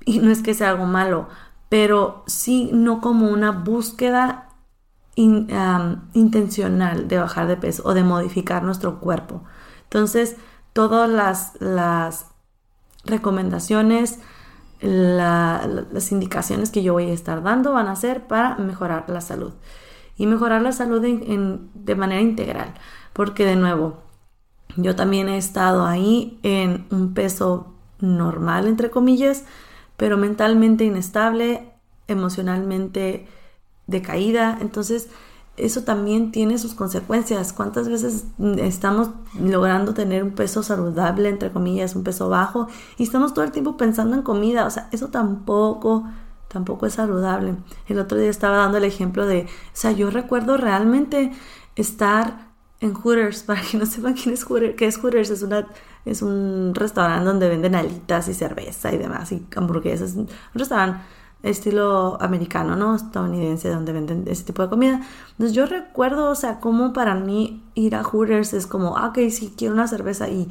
Y 0.05 0.19
no 0.19 0.31
es 0.31 0.43
que 0.43 0.55
sea 0.55 0.71
algo 0.71 0.87
malo, 0.87 1.29
pero 1.69 2.25
sí 2.27 2.71
no 2.73 3.01
como 3.01 3.29
una 3.31 3.53
búsqueda 3.53 4.49
intencional 5.15 7.07
de 7.09 7.19
bajar 7.19 7.47
de 7.47 7.57
peso 7.57 7.83
o 7.85 7.95
de 7.95 8.03
modificar 8.03 8.63
nuestro 8.63 8.99
cuerpo. 9.01 9.43
Entonces, 9.93 10.37
todas 10.73 11.11
las, 11.61 12.27
recomendaciones, 13.05 14.21
las 14.81 16.13
indicaciones 16.13 16.71
que 16.71 16.83
yo 16.83 16.95
voy 16.95 17.11
a 17.11 17.13
estar 17.13 17.43
dando 17.43 17.75
van 17.75 17.89
a 17.89 17.97
ser 17.97 18.27
para 18.27 18.57
mejorar 18.57 19.05
la 19.09 19.21
salud. 19.21 19.53
y 20.17 20.27
mejorar 20.27 20.63
la 20.63 20.73
salud 20.73 21.03
de 21.03 21.95
manera 21.95 22.23
integral. 22.23 22.73
Porque 23.13 23.45
de 23.45 23.57
nuevo, 23.57 23.99
yo 24.77 24.97
también 24.97 25.29
he 25.29 25.37
estado 25.37 25.85
ahí 25.85 26.39
en 26.43 26.87
un 26.91 27.13
peso 27.13 27.75
normal, 27.99 28.67
entre 28.67 28.91
comillas, 28.91 29.45
pero 29.99 30.17
mentalmente 30.17 30.85
inestable, 30.85 31.71
emocionalmente 32.09 33.27
decaída. 33.87 34.59
Entonces, 34.61 35.11
eso 35.57 35.83
también 35.83 36.33
tiene 36.33 36.59
sus 36.59 36.75
consecuencias. 36.75 37.53
¿Cuántas 37.53 37.89
veces 37.89 38.25
estamos 38.59 39.11
logrando 39.39 39.95
tener 39.95 40.25
un 40.25 40.33
peso 40.33 40.63
saludable, 40.63 41.29
entre 41.29 41.53
comillas, 41.53 41.95
un 41.95 42.05
peso 42.05 42.29
bajo, 42.29 42.69
y 42.97 43.03
estamos 43.03 43.35
todo 43.35 43.45
el 43.45 43.53
tiempo 43.53 43.77
pensando 43.77 44.17
en 44.17 44.23
comida? 44.23 44.67
O 44.67 44.71
sea, 44.71 44.89
eso 44.93 45.09
tampoco, 45.09 46.05
tampoco 46.49 46.87
es 46.87 46.95
saludable. 46.95 47.57
El 47.87 47.99
otro 47.99 48.19
día 48.19 48.31
estaba 48.31 48.59
dando 48.59 48.79
el 48.79 48.85
ejemplo 48.85 49.27
de, 49.27 49.43
o 49.43 49.75
sea, 49.75 49.93
yo 49.93 50.11
recuerdo 50.11 50.57
realmente 50.57 51.33
estar 51.77 52.51
en 52.81 52.95
Hooters, 52.95 53.43
para 53.45 53.61
que 53.63 53.77
no 53.77 53.87
sepan 53.87 54.15
quién 54.15 54.35
es 54.35 54.45
Hooters, 54.45 54.75
qué 54.77 54.87
es 54.87 54.97
Hooters, 54.99 55.31
es 55.31 55.43
una 55.43 55.69
es 56.05 56.21
un 56.21 56.73
restaurante 56.75 57.25
donde 57.25 57.49
venden 57.49 57.77
alitas 57.77 58.27
y 58.27 58.35
cerveza 58.35 58.93
y 58.93 58.99
demás 58.99 59.31
y 59.31 59.47
hamburguesas, 59.55 60.15
un 60.15 60.29
restaurante 60.53 61.01
estilo 61.43 62.19
americano, 62.21 62.77
¿no? 62.77 62.95
Estadounidense, 62.95 63.69
donde 63.71 63.93
venden 63.93 64.25
ese 64.27 64.45
tipo 64.45 64.63
de 64.63 64.69
comida. 64.69 65.01
Entonces 65.33 65.55
yo 65.55 65.67
recuerdo, 65.67 66.31
o 66.31 66.35
sea, 66.35 66.61
como 66.61 66.93
para 66.93 67.15
mí 67.15 67.65
ir 67.75 67.95
a 67.95 68.05
Hooters 68.05 68.53
es 68.53 68.67
como, 68.67 68.97
ah, 68.97 69.09
ok, 69.09 69.19
sí, 69.31 69.55
quiero 69.57 69.75
una 69.75 69.89
cerveza 69.89 70.29
y, 70.29 70.51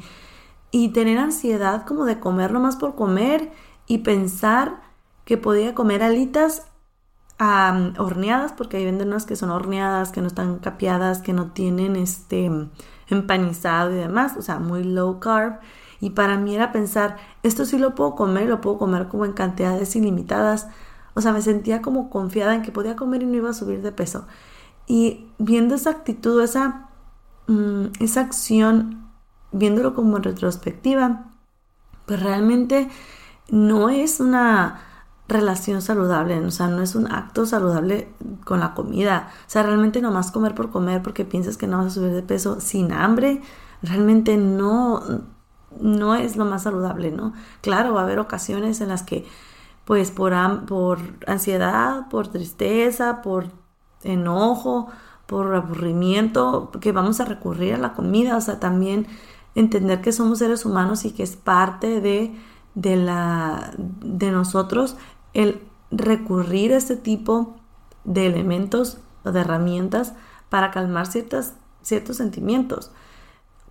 y 0.70 0.90
tener 0.90 1.18
ansiedad 1.18 1.86
como 1.86 2.04
de 2.04 2.20
comer 2.20 2.52
más 2.52 2.76
por 2.76 2.94
comer 2.94 3.52
y 3.86 3.98
pensar 3.98 4.82
que 5.24 5.38
podía 5.38 5.74
comer 5.74 6.02
alitas 6.02 6.66
horneadas, 7.98 8.52
porque 8.52 8.76
ahí 8.76 8.84
venden 8.84 9.08
unas 9.08 9.26
que 9.26 9.34
son 9.34 9.50
horneadas, 9.50 10.12
que 10.12 10.20
no 10.20 10.28
están 10.28 10.58
capeadas, 10.60 11.22
que 11.22 11.32
no 11.32 11.50
tienen 11.50 11.96
este 11.96 12.50
empanizado 13.08 13.92
y 13.92 13.96
demás, 13.96 14.36
o 14.36 14.42
sea, 14.42 14.58
muy 14.58 14.84
low 14.84 15.18
carb. 15.18 15.58
Y 16.02 16.10
para 16.10 16.36
mí 16.36 16.52
era 16.52 16.72
pensar, 16.72 17.16
esto 17.44 17.64
sí 17.64 17.78
lo 17.78 17.94
puedo 17.94 18.16
comer, 18.16 18.48
lo 18.48 18.60
puedo 18.60 18.76
comer 18.76 19.06
como 19.06 19.24
en 19.24 19.34
cantidades 19.34 19.94
ilimitadas. 19.94 20.66
O 21.14 21.20
sea, 21.20 21.32
me 21.32 21.40
sentía 21.42 21.80
como 21.80 22.10
confiada 22.10 22.56
en 22.56 22.62
que 22.62 22.72
podía 22.72 22.96
comer 22.96 23.22
y 23.22 23.26
no 23.26 23.36
iba 23.36 23.50
a 23.50 23.54
subir 23.54 23.82
de 23.82 23.92
peso. 23.92 24.26
Y 24.88 25.28
viendo 25.38 25.76
esa 25.76 25.90
actitud, 25.90 26.42
esa, 26.42 26.88
mm, 27.46 27.84
esa 28.00 28.22
acción, 28.22 29.12
viéndolo 29.52 29.94
como 29.94 30.16
en 30.16 30.24
retrospectiva, 30.24 31.30
pues 32.06 32.20
realmente 32.20 32.90
no 33.48 33.88
es 33.88 34.18
una 34.18 34.80
relación 35.28 35.82
saludable, 35.82 36.36
o 36.40 36.50
sea, 36.50 36.66
no 36.66 36.82
es 36.82 36.96
un 36.96 37.12
acto 37.12 37.46
saludable 37.46 38.12
con 38.44 38.58
la 38.58 38.74
comida. 38.74 39.28
O 39.46 39.50
sea, 39.50 39.62
realmente 39.62 40.02
nomás 40.02 40.32
comer 40.32 40.56
por 40.56 40.72
comer 40.72 41.00
porque 41.00 41.24
piensas 41.24 41.56
que 41.56 41.68
no 41.68 41.78
vas 41.78 41.86
a 41.86 41.90
subir 41.90 42.10
de 42.10 42.22
peso 42.22 42.60
sin 42.60 42.90
hambre, 42.90 43.40
realmente 43.82 44.36
no, 44.36 45.00
no 45.80 46.14
es 46.14 46.36
lo 46.36 46.44
más 46.44 46.64
saludable, 46.64 47.10
¿no? 47.10 47.32
Claro, 47.60 47.94
va 47.94 48.00
a 48.00 48.04
haber 48.04 48.18
ocasiones 48.18 48.80
en 48.80 48.88
las 48.88 49.02
que, 49.02 49.26
pues, 49.84 50.10
por, 50.10 50.32
por 50.66 50.98
ansiedad, 51.26 52.08
por 52.08 52.28
tristeza, 52.28 53.22
por 53.22 53.46
enojo, 54.02 54.88
por 55.26 55.54
aburrimiento, 55.54 56.70
que 56.80 56.92
vamos 56.92 57.20
a 57.20 57.24
recurrir 57.24 57.74
a 57.74 57.78
la 57.78 57.94
comida, 57.94 58.36
o 58.36 58.40
sea, 58.40 58.60
también 58.60 59.06
entender 59.54 60.00
que 60.00 60.12
somos 60.12 60.38
seres 60.38 60.64
humanos 60.64 61.04
y 61.04 61.12
que 61.12 61.22
es 61.22 61.36
parte 61.36 62.00
de, 62.00 62.34
de, 62.74 62.96
la, 62.96 63.72
de 63.78 64.30
nosotros 64.30 64.96
el 65.34 65.60
recurrir 65.90 66.72
a 66.72 66.76
este 66.76 66.96
tipo 66.96 67.56
de 68.04 68.26
elementos 68.26 68.98
o 69.24 69.32
de 69.32 69.40
herramientas 69.40 70.14
para 70.48 70.70
calmar 70.70 71.06
ciertas, 71.06 71.54
ciertos 71.82 72.16
sentimientos 72.16 72.90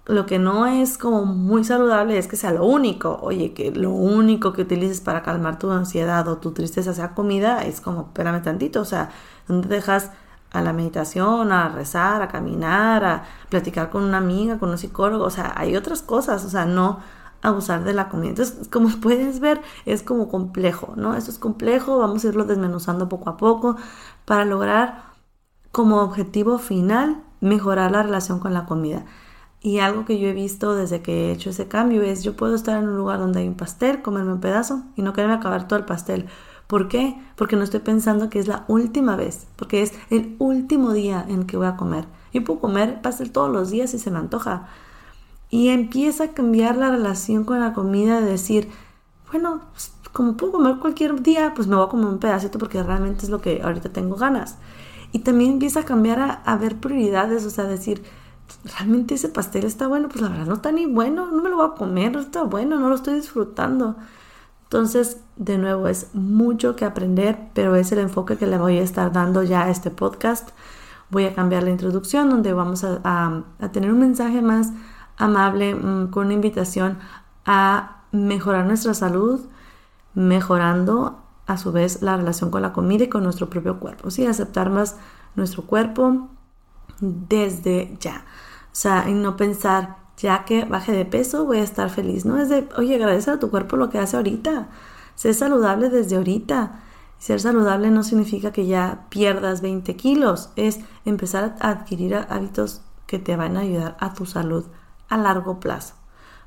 lo 0.05 0.25
que 0.25 0.39
no 0.39 0.65
es 0.65 0.97
como 0.97 1.25
muy 1.25 1.63
saludable 1.63 2.17
es 2.17 2.27
que 2.27 2.35
sea 2.35 2.51
lo 2.51 2.65
único. 2.65 3.19
Oye, 3.21 3.53
que 3.53 3.71
lo 3.71 3.91
único 3.91 4.53
que 4.53 4.63
utilices 4.63 5.01
para 5.01 5.23
calmar 5.23 5.59
tu 5.59 5.71
ansiedad 5.71 6.27
o 6.27 6.37
tu 6.37 6.51
tristeza 6.51 6.93
sea 6.93 7.13
comida, 7.13 7.63
es 7.65 7.81
como, 7.81 8.01
espérame 8.01 8.41
tantito, 8.41 8.81
o 8.81 8.85
sea, 8.85 9.09
¿dónde 9.47 9.67
dejas 9.69 10.11
a 10.51 10.61
la 10.61 10.73
meditación, 10.73 11.51
a 11.51 11.69
rezar, 11.69 12.21
a 12.21 12.27
caminar, 12.27 13.05
a 13.05 13.23
platicar 13.49 13.89
con 13.89 14.03
una 14.03 14.17
amiga, 14.17 14.59
con 14.59 14.69
un 14.69 14.77
psicólogo? 14.77 15.25
O 15.25 15.29
sea, 15.29 15.53
hay 15.55 15.75
otras 15.75 16.01
cosas, 16.01 16.43
o 16.45 16.49
sea, 16.49 16.65
no 16.65 16.99
abusar 17.41 17.83
de 17.83 17.93
la 17.93 18.09
comida. 18.09 18.29
Entonces, 18.29 18.67
como 18.71 18.89
puedes 19.01 19.39
ver, 19.39 19.61
es 19.85 20.03
como 20.03 20.29
complejo, 20.29 20.93
¿no? 20.95 21.15
Esto 21.15 21.31
es 21.31 21.39
complejo, 21.39 21.99
vamos 21.99 22.25
a 22.25 22.29
irlo 22.29 22.45
desmenuzando 22.45 23.09
poco 23.09 23.29
a 23.29 23.37
poco 23.37 23.77
para 24.25 24.45
lograr 24.45 25.11
como 25.71 26.01
objetivo 26.01 26.57
final 26.57 27.23
mejorar 27.39 27.91
la 27.91 28.03
relación 28.03 28.39
con 28.39 28.53
la 28.53 28.65
comida. 28.65 29.05
Y 29.63 29.77
algo 29.77 30.05
que 30.05 30.19
yo 30.19 30.27
he 30.27 30.33
visto 30.33 30.75
desde 30.75 31.03
que 31.03 31.27
he 31.27 31.31
hecho 31.31 31.51
ese 31.51 31.67
cambio 31.67 32.01
es 32.01 32.23
yo 32.23 32.35
puedo 32.35 32.55
estar 32.55 32.81
en 32.81 32.89
un 32.89 32.97
lugar 32.97 33.19
donde 33.19 33.41
hay 33.41 33.47
un 33.47 33.55
pastel, 33.55 34.01
comerme 34.01 34.33
un 34.33 34.41
pedazo 34.41 34.83
y 34.95 35.03
no 35.03 35.13
quererme 35.13 35.35
acabar 35.35 35.67
todo 35.67 35.77
el 35.77 35.85
pastel. 35.85 36.25
¿Por 36.65 36.87
qué? 36.87 37.21
Porque 37.35 37.55
no 37.55 37.63
estoy 37.63 37.81
pensando 37.81 38.29
que 38.29 38.39
es 38.39 38.47
la 38.47 38.65
última 38.67 39.15
vez, 39.15 39.45
porque 39.57 39.83
es 39.83 39.93
el 40.09 40.35
último 40.39 40.93
día 40.93 41.23
en 41.27 41.45
que 41.45 41.57
voy 41.57 41.67
a 41.67 41.75
comer. 41.75 42.05
Yo 42.33 42.43
puedo 42.43 42.59
comer 42.59 43.01
pastel 43.01 43.31
todos 43.31 43.51
los 43.51 43.69
días 43.69 43.91
si 43.91 43.99
se 43.99 44.09
me 44.09 44.17
antoja. 44.17 44.67
Y 45.49 45.67
empieza 45.67 46.23
a 46.23 46.27
cambiar 46.29 46.77
la 46.77 46.89
relación 46.89 47.43
con 47.43 47.59
la 47.59 47.73
comida 47.73 48.19
de 48.21 48.31
decir, 48.31 48.69
bueno, 49.31 49.61
pues, 49.73 49.91
como 50.11 50.37
puedo 50.37 50.53
comer 50.53 50.77
cualquier 50.79 51.21
día, 51.21 51.53
pues 51.53 51.67
me 51.67 51.75
voy 51.75 51.85
a 51.85 51.89
comer 51.89 52.07
un 52.07 52.19
pedacito 52.19 52.57
porque 52.57 52.81
realmente 52.81 53.25
es 53.25 53.29
lo 53.29 53.41
que 53.41 53.61
ahorita 53.61 53.89
tengo 53.89 54.15
ganas. 54.15 54.57
Y 55.11 55.19
también 55.19 55.51
empieza 55.51 55.81
a 55.81 55.85
cambiar 55.85 56.19
a, 56.19 56.31
a 56.31 56.57
ver 56.57 56.77
prioridades, 56.79 57.45
o 57.45 57.49
sea, 57.49 57.65
decir, 57.65 58.01
realmente 58.63 59.15
ese 59.15 59.29
pastel 59.29 59.65
está 59.65 59.87
bueno, 59.87 60.09
pues 60.09 60.21
la 60.21 60.29
verdad 60.29 60.45
no 60.45 60.55
está 60.55 60.71
ni 60.71 60.85
bueno, 60.85 61.27
no 61.27 61.41
me 61.41 61.49
lo 61.49 61.57
voy 61.57 61.67
a 61.67 61.77
comer, 61.77 62.11
no 62.11 62.19
está 62.19 62.43
bueno, 62.43 62.79
no 62.79 62.89
lo 62.89 62.95
estoy 62.95 63.15
disfrutando. 63.15 63.95
Entonces, 64.63 65.19
de 65.35 65.57
nuevo, 65.57 65.87
es 65.87 66.07
mucho 66.13 66.77
que 66.77 66.85
aprender, 66.85 67.49
pero 67.53 67.75
es 67.75 67.91
el 67.91 67.99
enfoque 67.99 68.37
que 68.37 68.47
le 68.47 68.57
voy 68.57 68.77
a 68.77 68.83
estar 68.83 69.11
dando 69.11 69.43
ya 69.43 69.63
a 69.63 69.69
este 69.69 69.91
podcast. 69.91 70.49
Voy 71.09 71.25
a 71.25 71.35
cambiar 71.35 71.63
la 71.63 71.71
introducción 71.71 72.29
donde 72.29 72.53
vamos 72.53 72.85
a, 72.85 73.43
tener 73.73 73.91
un 73.91 73.99
mensaje 73.99 74.41
más 74.41 74.71
amable 75.17 75.75
mm, 75.75 76.07
con 76.07 76.27
una 76.27 76.35
invitación 76.35 76.99
a 77.45 78.03
mejorar 78.13 78.65
nuestra 78.65 78.93
salud, 78.93 79.41
mejorando 80.13 81.21
a 81.47 81.57
su 81.57 81.73
vez 81.73 82.01
la 82.01 82.15
relación 82.15 82.49
con 82.49 82.61
la 82.61 82.71
comida 82.71 83.03
y 83.03 83.09
con 83.09 83.23
nuestro 83.23 83.49
propio 83.49 83.77
cuerpo. 83.79 84.09
Sí, 84.09 84.25
aceptar 84.25 84.69
más 84.69 84.95
nuestro 85.35 85.63
cuerpo, 85.63 86.29
desde 87.01 87.97
ya. 87.99 88.23
O 88.67 88.75
sea, 88.75 89.03
en 89.07 89.21
no 89.21 89.35
pensar, 89.35 89.97
ya 90.17 90.45
que 90.45 90.63
baje 90.63 90.93
de 90.93 91.03
peso, 91.05 91.45
voy 91.45 91.57
a 91.57 91.63
estar 91.63 91.89
feliz. 91.89 92.25
No 92.25 92.37
es 92.37 92.47
de, 92.47 92.69
oye, 92.77 92.95
agradece 92.95 93.31
a 93.31 93.39
tu 93.39 93.49
cuerpo 93.49 93.75
lo 93.75 93.89
que 93.89 93.99
hace 93.99 94.15
ahorita. 94.15 94.69
Ser 95.15 95.33
saludable 95.33 95.89
desde 95.89 96.15
ahorita. 96.15 96.79
Ser 97.17 97.39
saludable 97.39 97.91
no 97.91 98.03
significa 98.03 98.51
que 98.51 98.65
ya 98.65 99.05
pierdas 99.09 99.61
20 99.61 99.95
kilos, 99.95 100.49
es 100.55 100.79
empezar 101.05 101.55
a 101.59 101.69
adquirir 101.69 102.15
hábitos 102.15 102.81
que 103.05 103.19
te 103.19 103.35
van 103.35 103.57
a 103.57 103.59
ayudar 103.59 103.97
a 103.99 104.13
tu 104.13 104.25
salud 104.25 104.65
a 105.09 105.17
largo 105.17 105.59
plazo. 105.59 105.93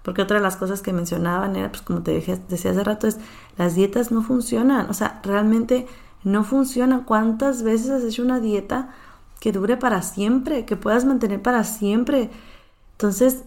Porque 0.02 0.22
otra 0.22 0.38
de 0.38 0.42
las 0.42 0.56
cosas 0.56 0.82
que 0.82 0.92
mencionaban 0.92 1.54
era, 1.56 1.70
pues 1.70 1.82
como 1.82 2.02
te 2.02 2.12
decía 2.12 2.70
hace 2.70 2.84
rato, 2.84 3.06
es 3.06 3.18
las 3.56 3.74
dietas 3.74 4.10
no 4.10 4.22
funcionan. 4.22 4.90
O 4.90 4.94
sea, 4.94 5.20
realmente 5.22 5.86
no 6.24 6.42
funcionan. 6.42 7.04
¿Cuántas 7.04 7.62
veces 7.62 7.90
has 7.90 8.02
hecho 8.02 8.22
una 8.22 8.40
dieta 8.40 8.90
que 9.44 9.52
dure 9.52 9.76
para 9.76 10.00
siempre, 10.00 10.64
que 10.64 10.74
puedas 10.74 11.04
mantener 11.04 11.42
para 11.42 11.64
siempre. 11.64 12.30
Entonces, 12.92 13.44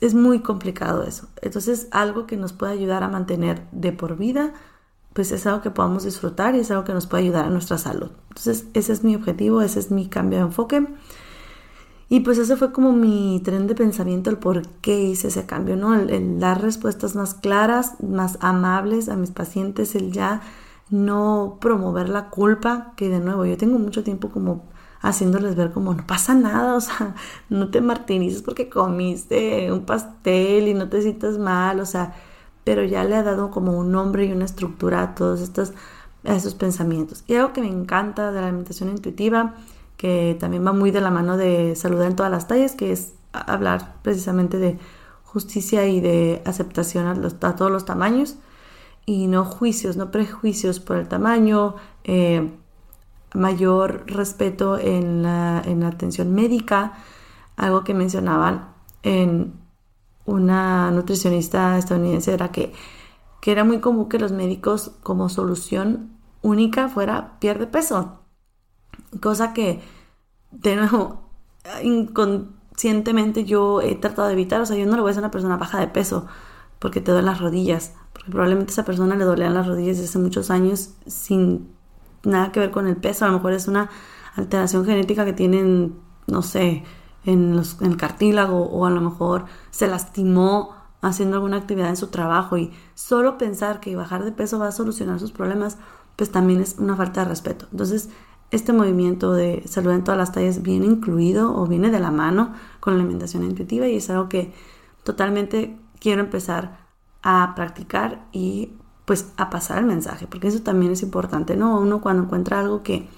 es 0.00 0.14
muy 0.14 0.40
complicado 0.40 1.02
eso. 1.02 1.28
Entonces, 1.42 1.88
algo 1.90 2.26
que 2.26 2.38
nos 2.38 2.54
puede 2.54 2.72
ayudar 2.72 3.02
a 3.02 3.08
mantener 3.08 3.66
de 3.70 3.92
por 3.92 4.16
vida, 4.16 4.54
pues 5.12 5.30
es 5.30 5.46
algo 5.46 5.60
que 5.60 5.70
podamos 5.70 6.04
disfrutar 6.04 6.54
y 6.54 6.60
es 6.60 6.70
algo 6.70 6.84
que 6.84 6.94
nos 6.94 7.06
puede 7.06 7.24
ayudar 7.24 7.44
a 7.44 7.50
nuestra 7.50 7.76
salud. 7.76 8.12
Entonces, 8.28 8.64
ese 8.72 8.94
es 8.94 9.04
mi 9.04 9.14
objetivo, 9.14 9.60
ese 9.60 9.78
es 9.78 9.90
mi 9.90 10.08
cambio 10.08 10.38
de 10.38 10.46
enfoque. 10.46 10.86
Y 12.08 12.20
pues 12.20 12.38
ese 12.38 12.56
fue 12.56 12.72
como 12.72 12.94
mi 12.94 13.42
tren 13.44 13.66
de 13.66 13.74
pensamiento, 13.74 14.30
el 14.30 14.38
por 14.38 14.66
qué 14.80 15.02
hice 15.02 15.28
ese 15.28 15.44
cambio, 15.44 15.76
¿no? 15.76 15.94
el 15.96 16.40
dar 16.40 16.62
respuestas 16.62 17.14
más 17.14 17.34
claras, 17.34 18.02
más 18.02 18.38
amables 18.40 19.10
a 19.10 19.16
mis 19.16 19.32
pacientes, 19.32 19.94
el 19.94 20.12
ya 20.12 20.40
no 20.88 21.58
promover 21.60 22.08
la 22.08 22.30
culpa, 22.30 22.94
que 22.96 23.10
de 23.10 23.20
nuevo 23.20 23.44
yo 23.44 23.58
tengo 23.58 23.78
mucho 23.78 24.02
tiempo 24.02 24.30
como 24.30 24.77
haciéndoles 25.00 25.56
ver 25.56 25.72
como 25.72 25.94
no 25.94 26.06
pasa 26.06 26.34
nada, 26.34 26.74
o 26.74 26.80
sea, 26.80 27.14
no 27.48 27.70
te 27.70 27.80
martirices 27.80 28.42
porque 28.42 28.68
comiste 28.68 29.72
un 29.72 29.84
pastel 29.84 30.68
y 30.68 30.74
no 30.74 30.88
te 30.88 31.02
sientas 31.02 31.38
mal, 31.38 31.80
o 31.80 31.86
sea, 31.86 32.14
pero 32.64 32.84
ya 32.84 33.04
le 33.04 33.16
ha 33.16 33.22
dado 33.22 33.50
como 33.50 33.78
un 33.78 33.92
nombre 33.92 34.26
y 34.26 34.32
una 34.32 34.44
estructura 34.44 35.02
a 35.02 35.14
todos 35.14 35.40
estos 35.40 35.72
a 36.24 36.34
esos 36.34 36.54
pensamientos. 36.54 37.24
Y 37.26 37.36
algo 37.36 37.52
que 37.52 37.60
me 37.60 37.68
encanta 37.68 38.32
de 38.32 38.40
la 38.40 38.48
alimentación 38.48 38.90
intuitiva, 38.90 39.54
que 39.96 40.36
también 40.38 40.66
va 40.66 40.72
muy 40.72 40.90
de 40.90 41.00
la 41.00 41.10
mano 41.10 41.36
de 41.36 41.74
saludar 41.76 42.08
en 42.08 42.16
todas 42.16 42.30
las 42.30 42.48
tallas, 42.48 42.74
que 42.74 42.92
es 42.92 43.14
hablar 43.32 43.94
precisamente 44.02 44.58
de 44.58 44.78
justicia 45.22 45.86
y 45.86 46.00
de 46.00 46.42
aceptación 46.44 47.06
a, 47.06 47.46
a 47.46 47.56
todos 47.56 47.70
los 47.70 47.84
tamaños 47.84 48.36
y 49.06 49.26
no 49.26 49.44
juicios, 49.44 49.96
no 49.96 50.10
prejuicios 50.10 50.80
por 50.80 50.96
el 50.96 51.08
tamaño, 51.08 51.76
eh, 52.04 52.50
mayor 53.34 54.04
respeto 54.06 54.78
en 54.78 55.22
la, 55.22 55.62
en 55.64 55.82
atención 55.84 56.34
médica, 56.34 56.94
algo 57.56 57.84
que 57.84 57.94
mencionaban 57.94 58.68
en 59.02 59.54
una 60.24 60.90
nutricionista 60.90 61.78
estadounidense 61.78 62.32
era 62.32 62.50
que, 62.52 62.72
que 63.40 63.52
era 63.52 63.64
muy 63.64 63.80
común 63.80 64.08
que 64.08 64.18
los 64.18 64.32
médicos 64.32 64.92
como 65.02 65.28
solución 65.28 66.10
única 66.42 66.88
fuera 66.88 67.38
pierde 67.40 67.66
peso, 67.66 68.20
cosa 69.20 69.52
que 69.52 69.80
de 70.50 70.76
nuevo 70.76 71.30
inconscientemente 71.82 73.44
yo 73.44 73.80
he 73.80 73.94
tratado 73.94 74.28
de 74.28 74.34
evitar, 74.34 74.60
o 74.60 74.66
sea, 74.66 74.76
yo 74.76 74.86
no 74.86 74.96
le 74.96 75.02
voy 75.02 75.10
a 75.10 75.14
ser 75.14 75.22
una 75.22 75.30
persona 75.30 75.56
baja 75.56 75.80
de 75.80 75.88
peso 75.88 76.26
porque 76.78 77.00
te 77.00 77.10
duelen 77.10 77.26
las 77.26 77.40
rodillas, 77.40 77.94
porque 78.12 78.30
probablemente 78.30 78.70
a 78.70 78.74
esa 78.74 78.84
persona 78.84 79.16
le 79.16 79.24
dolían 79.24 79.54
las 79.54 79.66
rodillas 79.66 79.96
desde 79.96 80.10
hace 80.10 80.18
muchos 80.18 80.50
años 80.50 80.94
sin 81.06 81.77
nada 82.28 82.52
que 82.52 82.60
ver 82.60 82.70
con 82.70 82.86
el 82.86 82.96
peso, 82.96 83.24
a 83.24 83.28
lo 83.28 83.34
mejor 83.34 83.52
es 83.52 83.68
una 83.68 83.90
alteración 84.36 84.84
genética 84.84 85.24
que 85.24 85.32
tienen, 85.32 85.96
no 86.26 86.42
sé, 86.42 86.84
en, 87.24 87.56
los, 87.56 87.80
en 87.80 87.92
el 87.92 87.96
cartílago 87.96 88.64
o 88.64 88.86
a 88.86 88.90
lo 88.90 89.00
mejor 89.00 89.46
se 89.70 89.88
lastimó 89.88 90.74
haciendo 91.00 91.36
alguna 91.36 91.58
actividad 91.58 91.88
en 91.88 91.96
su 91.96 92.08
trabajo 92.08 92.56
y 92.56 92.72
solo 92.94 93.38
pensar 93.38 93.80
que 93.80 93.96
bajar 93.96 94.24
de 94.24 94.32
peso 94.32 94.58
va 94.58 94.68
a 94.68 94.72
solucionar 94.72 95.20
sus 95.20 95.32
problemas, 95.32 95.78
pues 96.16 96.30
también 96.30 96.60
es 96.60 96.76
una 96.78 96.96
falta 96.96 97.22
de 97.22 97.28
respeto. 97.28 97.66
Entonces, 97.70 98.08
este 98.50 98.72
movimiento 98.72 99.32
de 99.34 99.62
salud 99.66 99.92
en 99.92 100.04
todas 100.04 100.18
las 100.18 100.32
tallas 100.32 100.62
viene 100.62 100.86
incluido 100.86 101.54
o 101.54 101.66
viene 101.66 101.90
de 101.90 102.00
la 102.00 102.10
mano 102.10 102.54
con 102.80 102.94
la 102.94 103.00
alimentación 103.00 103.44
intuitiva 103.44 103.86
y 103.86 103.96
es 103.96 104.08
algo 104.10 104.28
que 104.28 104.52
totalmente 105.04 105.78
quiero 106.00 106.22
empezar 106.22 106.78
a 107.22 107.52
practicar 107.54 108.26
y 108.32 108.72
pues 109.08 109.32
a 109.38 109.48
pasar 109.48 109.78
el 109.78 109.86
mensaje, 109.86 110.26
porque 110.26 110.48
eso 110.48 110.60
también 110.60 110.92
es 110.92 111.02
importante, 111.02 111.56
¿no? 111.56 111.80
Uno 111.80 112.02
cuando 112.02 112.24
encuentra 112.24 112.60
algo 112.60 112.82
que 112.82 113.08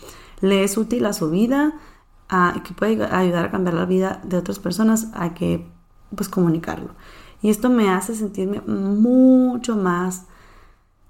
le 0.40 0.62
es 0.62 0.78
útil 0.78 1.04
a 1.04 1.12
su 1.12 1.30
vida, 1.30 1.72
a, 2.28 2.62
que 2.64 2.72
puede 2.74 3.04
ayudar 3.04 3.46
a 3.46 3.50
cambiar 3.50 3.74
la 3.74 3.86
vida 3.86 4.20
de 4.22 4.36
otras 4.36 4.60
personas, 4.60 5.08
hay 5.14 5.30
que 5.30 5.66
pues 6.14 6.28
comunicarlo. 6.28 6.90
Y 7.42 7.50
esto 7.50 7.70
me 7.70 7.90
hace 7.90 8.14
sentirme 8.14 8.60
mucho 8.60 9.74
más 9.74 10.26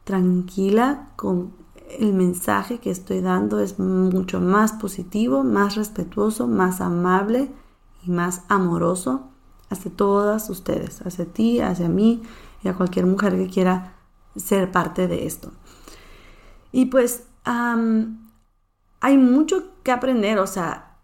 tranquila 0.04 1.10
con 1.14 1.52
el 1.98 2.14
mensaje 2.14 2.78
que 2.78 2.90
estoy 2.90 3.20
dando 3.20 3.60
es 3.60 3.78
mucho 3.78 4.40
más 4.40 4.72
positivo, 4.72 5.44
más 5.44 5.74
respetuoso, 5.74 6.46
más 6.46 6.80
amable 6.80 7.50
y 8.02 8.10
más 8.10 8.44
amoroso 8.48 9.28
hacia 9.68 9.90
todas 9.90 10.48
ustedes, 10.48 11.02
hacia 11.02 11.26
ti, 11.26 11.60
hacia 11.60 11.90
mí 11.90 12.22
y 12.64 12.68
a 12.68 12.74
cualquier 12.74 13.04
mujer 13.04 13.36
que 13.36 13.48
quiera 13.48 13.99
ser 14.36 14.70
parte 14.70 15.08
de 15.08 15.26
esto. 15.26 15.52
Y 16.72 16.86
pues 16.86 17.24
hay 17.44 19.16
mucho 19.18 19.64
que 19.82 19.92
aprender, 19.92 20.38
o 20.38 20.46
sea, 20.46 20.96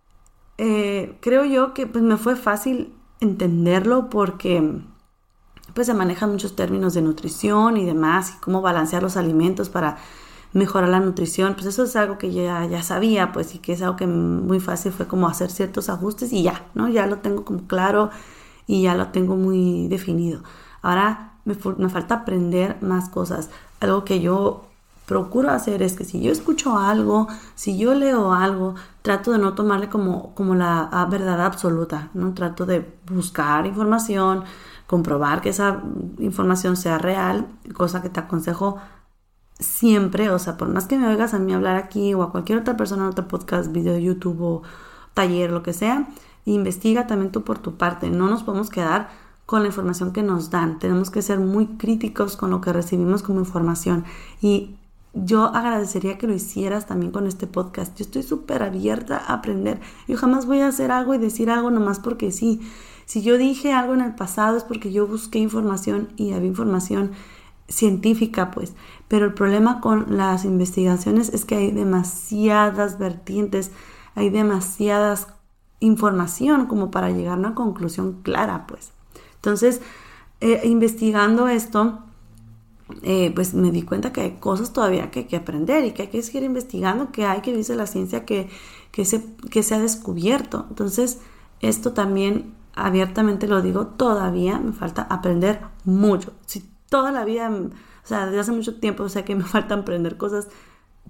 eh, 0.59 1.18
creo 1.21 1.45
yo 1.45 1.75
que 1.75 1.87
pues 1.87 2.04
me 2.04 2.16
fue 2.16 2.37
fácil 2.37 2.95
entenderlo 3.21 4.09
porque 4.11 4.80
pues 5.75 5.87
se 5.87 5.95
manejan 5.95 6.30
muchos 6.30 6.56
términos 6.56 6.95
de 6.95 7.02
nutrición 7.02 7.76
y 7.76 7.85
demás 7.85 8.35
y 8.37 8.40
cómo 8.40 8.62
balancear 8.62 9.02
los 9.02 9.16
alimentos 9.16 9.68
para 9.68 9.99
mejorar 10.52 10.88
la 10.88 11.00
nutrición, 11.00 11.54
pues 11.54 11.66
eso 11.66 11.85
es 11.85 11.97
algo 11.97 12.16
que 12.16 12.33
ya, 12.33 12.64
ya 12.64 12.83
sabía, 12.83 13.33
pues 13.33 13.54
y 13.54 13.59
que 13.59 13.75
es 13.75 13.83
algo 13.83 13.97
que 13.97 14.06
muy 14.06 14.59
fácil 14.61 14.92
fue 14.92 15.06
como 15.06 15.28
hacer 15.28 15.50
ciertos 15.50 15.90
ajustes 15.90 16.33
y 16.33 16.42
ya, 16.42 16.66
¿no? 16.75 16.88
Ya 16.88 17.06
lo 17.06 17.18
tengo 17.18 17.45
como 17.45 17.66
claro 17.66 18.11
y 18.66 18.83
ya 18.83 18.95
lo 18.95 19.09
tengo 19.09 19.37
muy 19.37 19.88
definido. 19.88 20.42
Ahora 20.80 21.36
me, 21.47 21.88
falta 21.88 22.15
aprender 22.17 22.76
más 22.83 23.09
cosas. 23.09 23.50
Algo 23.81 24.05
que 24.05 24.21
yo 24.21 24.67
procuro 25.07 25.50
hacer 25.50 25.83
es 25.83 25.95
que 25.95 26.05
si 26.05 26.21
yo 26.21 26.33
escucho 26.33 26.76
algo, 26.76 27.29
si 27.55 27.79
yo 27.79 27.95
leo 27.95 28.33
algo, 28.33 28.75
trato 29.03 29.33
de 29.33 29.38
no 29.38 29.55
tomarle 29.55 29.88
como, 29.88 30.35
como 30.35 30.57
la 30.57 30.88
ah, 30.93 31.07
verdad 31.07 31.41
absoluta, 31.41 32.11
¿no? 32.12 32.35
Trato 32.35 32.67
de 32.67 32.99
buscar 33.06 33.67
información, 33.67 34.43
comprobar 34.89 35.41
que 35.41 35.50
esa 35.50 35.82
información 36.19 36.76
sea 36.76 36.99
real, 36.99 37.47
cosa 37.75 38.02
que 38.02 38.11
te 38.11 38.21
aconsejo 38.21 38.78
siempre, 39.59 40.30
o 40.30 40.39
sea, 40.39 40.56
por 40.56 40.69
más 40.69 40.87
que 40.87 40.99
me 40.99 41.09
oigas 41.09 41.32
a 41.32 41.39
mí 41.39 41.54
hablar 41.54 41.76
aquí 41.76 42.13
o 42.13 42.23
a 42.23 42.32
cualquier 42.32 42.59
otra 42.59 42.76
persona 42.76 43.04
en 43.04 43.11
otro 43.11 43.28
podcast, 43.28 43.71
video, 43.73 43.97
YouTube 43.99 44.43
o 44.43 44.63
taller, 45.15 45.52
lo 45.52 45.63
que 45.63 45.73
sea, 45.73 46.09
investiga 46.45 47.06
también 47.06 47.32
tú 47.32 47.43
por 47.43 47.59
tu 47.59 47.76
parte. 47.76 48.11
No 48.11 48.28
nos 48.28 48.43
podemos 48.43 48.71
quedar 48.71 49.09
con 49.47 49.63
la 49.63 49.69
información 49.69 50.13
que 50.13 50.23
nos 50.23 50.50
dan. 50.50 50.78
Tenemos 50.78 51.11
que 51.11 51.23
ser 51.23 51.39
muy 51.39 51.67
críticos 51.67 52.37
con 52.37 52.50
lo 52.50 52.61
que 52.61 52.73
recibimos 52.73 53.23
como 53.23 53.39
información. 53.39 54.04
Y 54.43 54.76
yo 55.15 55.45
agradecería 55.45 56.19
que 56.19 56.26
lo 56.26 56.35
hicieras 56.35 56.87
también 56.87 57.13
con 57.13 57.26
este 57.26 57.47
podcast. 57.47 57.97
Yo 57.97 58.04
estoy 58.04 58.23
súper 58.23 58.63
abierta 58.63 59.17
a 59.17 59.35
aprender. 59.35 59.80
Yo 60.09 60.17
jamás 60.17 60.47
voy 60.47 60.61
a 60.61 60.69
hacer 60.69 60.91
algo 60.91 61.15
y 61.15 61.19
decir 61.19 61.49
algo 61.49 61.71
nomás 61.71 62.00
porque 62.00 62.32
sí. 62.32 62.61
Si 63.06 63.23
yo 63.23 63.39
dije 63.39 63.73
algo 63.73 63.95
en 63.95 64.00
el 64.00 64.17
pasado 64.17 64.56
es 64.56 64.65
porque 64.65 64.93
yo 64.93 65.06
busqué 65.06 65.39
información 65.39 66.09
y 66.17 66.32
había 66.32 66.49
información 66.49 67.13
científica, 67.69 68.50
pues. 68.50 68.75
Pero 69.06 69.26
el 69.26 69.35
problema 69.35 69.80
con 69.80 70.17
las 70.17 70.45
investigaciones 70.45 71.32
es 71.32 71.45
que 71.45 71.54
hay 71.54 71.71
demasiadas 71.71 72.99
vertientes, 72.99 73.71
hay 74.17 74.30
demasiadas 74.30 75.28
información 75.78 76.67
como 76.67 76.91
para 76.91 77.11
llegar 77.11 77.35
a 77.35 77.39
una 77.39 77.54
conclusión 77.54 78.23
clara, 78.23 78.67
pues. 78.67 78.96
Entonces, 79.37 79.81
eh, 80.41 80.63
investigando 80.65 81.49
esto, 81.49 82.01
eh, 83.03 83.33
pues 83.35 83.55
me 83.55 83.71
di 83.71 83.83
cuenta 83.83 84.13
que 84.13 84.21
hay 84.21 84.31
cosas 84.39 84.73
todavía 84.73 85.11
que 85.11 85.21
hay 85.21 85.25
que 85.27 85.37
aprender 85.37 85.85
y 85.85 85.93
que 85.93 86.03
hay 86.03 86.09
que 86.09 86.23
seguir 86.23 86.45
investigando, 86.45 87.11
que 87.11 87.25
hay 87.25 87.41
que 87.41 87.55
dice 87.55 87.75
la 87.75 87.87
ciencia 87.87 88.25
que, 88.25 88.49
que, 88.93 89.05
se, 89.05 89.25
que 89.51 89.63
se 89.63 89.75
ha 89.75 89.81
descubierto. 89.81 90.67
Entonces, 90.69 91.21
esto 91.61 91.93
también 91.93 92.55
abiertamente 92.75 93.49
lo 93.49 93.63
digo, 93.63 93.87
todavía 93.87 94.59
me 94.61 94.73
falta 94.73 95.03
aprender 95.03 95.61
mucho. 95.85 96.33
Si 96.47 96.69
toda 96.89 97.11
la 97.11 97.25
vida, 97.25 97.51
o 97.51 98.07
sea, 98.07 98.27
desde 98.27 98.41
hace 98.41 98.53
mucho 98.53 98.79
tiempo, 98.79 99.03
o 99.03 99.09
sea 99.09 99.25
que 99.25 99.35
me 99.35 99.45
faltan 99.45 99.81
aprender 99.81 100.17
cosas 100.17 100.49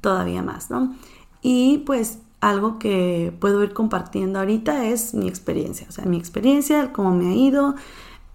todavía 0.01 0.43
más, 0.43 0.71
¿no? 0.71 0.95
Y 1.43 1.79
pues 1.79 2.21
algo 2.41 2.79
que 2.79 3.37
puedo 3.41 3.63
ir 3.63 3.73
compartiendo 3.73 4.39
ahorita 4.39 4.87
es 4.87 5.15
mi 5.15 5.29
experiencia, 5.29 5.87
o 5.89 5.93
sea, 5.93 6.05
mi 6.05 6.17
experiencia, 6.17 6.93
cómo 6.93 7.15
me 7.15 7.29
ha 7.29 7.35
ido, 7.35 7.75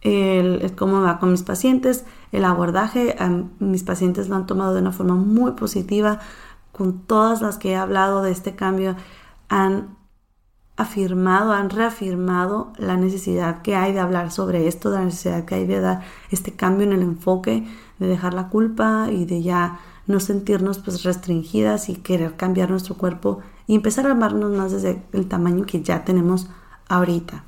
el, 0.02 0.74
cómo 0.76 1.02
va 1.02 1.20
con 1.20 1.32
mis 1.32 1.44
pacientes, 1.44 2.06
el 2.32 2.46
abordaje, 2.46 3.16
mis 3.60 3.84
pacientes 3.84 4.30
lo 4.30 4.36
han 4.36 4.48
tomado 4.48 4.74
de 4.74 4.82
una 4.82 4.92
forma 4.92 5.16
muy 5.16 5.52
positiva, 5.52 6.20
con 6.72 7.00
todas 7.02 7.42
las 7.42 7.58
que 7.58 7.72
he 7.72 7.76
hablado 7.76 8.24
de 8.24 8.32
este 8.32 8.56
cambio, 8.56 8.96
han 9.50 9.98
afirmado, 10.78 11.52
han 11.52 11.70
reafirmado 11.70 12.74
la 12.78 12.98
necesidad 12.98 13.62
que 13.62 13.76
hay 13.76 13.94
de 13.94 14.00
hablar 14.00 14.32
sobre 14.32 14.68
esto, 14.68 14.90
la 14.90 15.06
necesidad 15.06 15.46
que 15.46 15.56
hay 15.56 15.68
de 15.68 15.80
dar 15.80 16.02
este 16.32 16.54
cambio 16.54 16.88
en 16.88 16.94
el 16.94 17.02
enfoque, 17.02 17.68
de 18.00 18.08
dejar 18.08 18.34
la 18.34 18.50
culpa 18.50 19.08
y 19.12 19.26
de 19.26 19.44
ya 19.44 19.80
no 20.08 20.20
sentirnos 20.20 20.80
pues 20.80 21.04
restringidas 21.04 21.90
y 21.90 21.96
querer 21.96 22.36
cambiar 22.36 22.72
nuestro 22.72 22.96
cuerpo 22.96 23.40
y 23.68 23.76
empezar 23.76 24.08
a 24.08 24.12
amarnos 24.12 24.52
más 24.52 24.72
desde 24.72 25.04
el 25.14 25.28
tamaño 25.28 25.66
que 25.66 25.84
ya 25.84 26.04
tenemos 26.04 26.50
ahorita. 26.90 27.44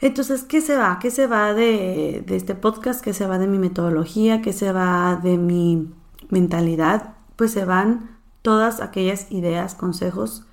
Entonces, 0.00 0.44
¿qué 0.44 0.60
se 0.60 0.76
va? 0.76 0.98
¿Qué 1.00 1.10
se 1.10 1.26
va 1.26 1.54
de, 1.54 2.24
este 2.28 2.54
podcast? 2.54 3.02
¿Qué 3.02 3.12
se 3.12 3.26
va 3.26 3.38
de 3.38 3.48
mi 3.48 3.58
metodología? 3.58 4.42
¿Qué 4.42 4.52
se 4.52 4.72
va 4.72 5.16
de 5.22 5.38
mi 5.38 5.92
mentalidad? 6.30 7.14
Pues 7.36 7.52
se 7.52 7.64
van 7.64 8.18
todas 8.42 8.80
aquellas 8.80 9.30
ideas, 9.32 9.74
consejos 9.74 10.44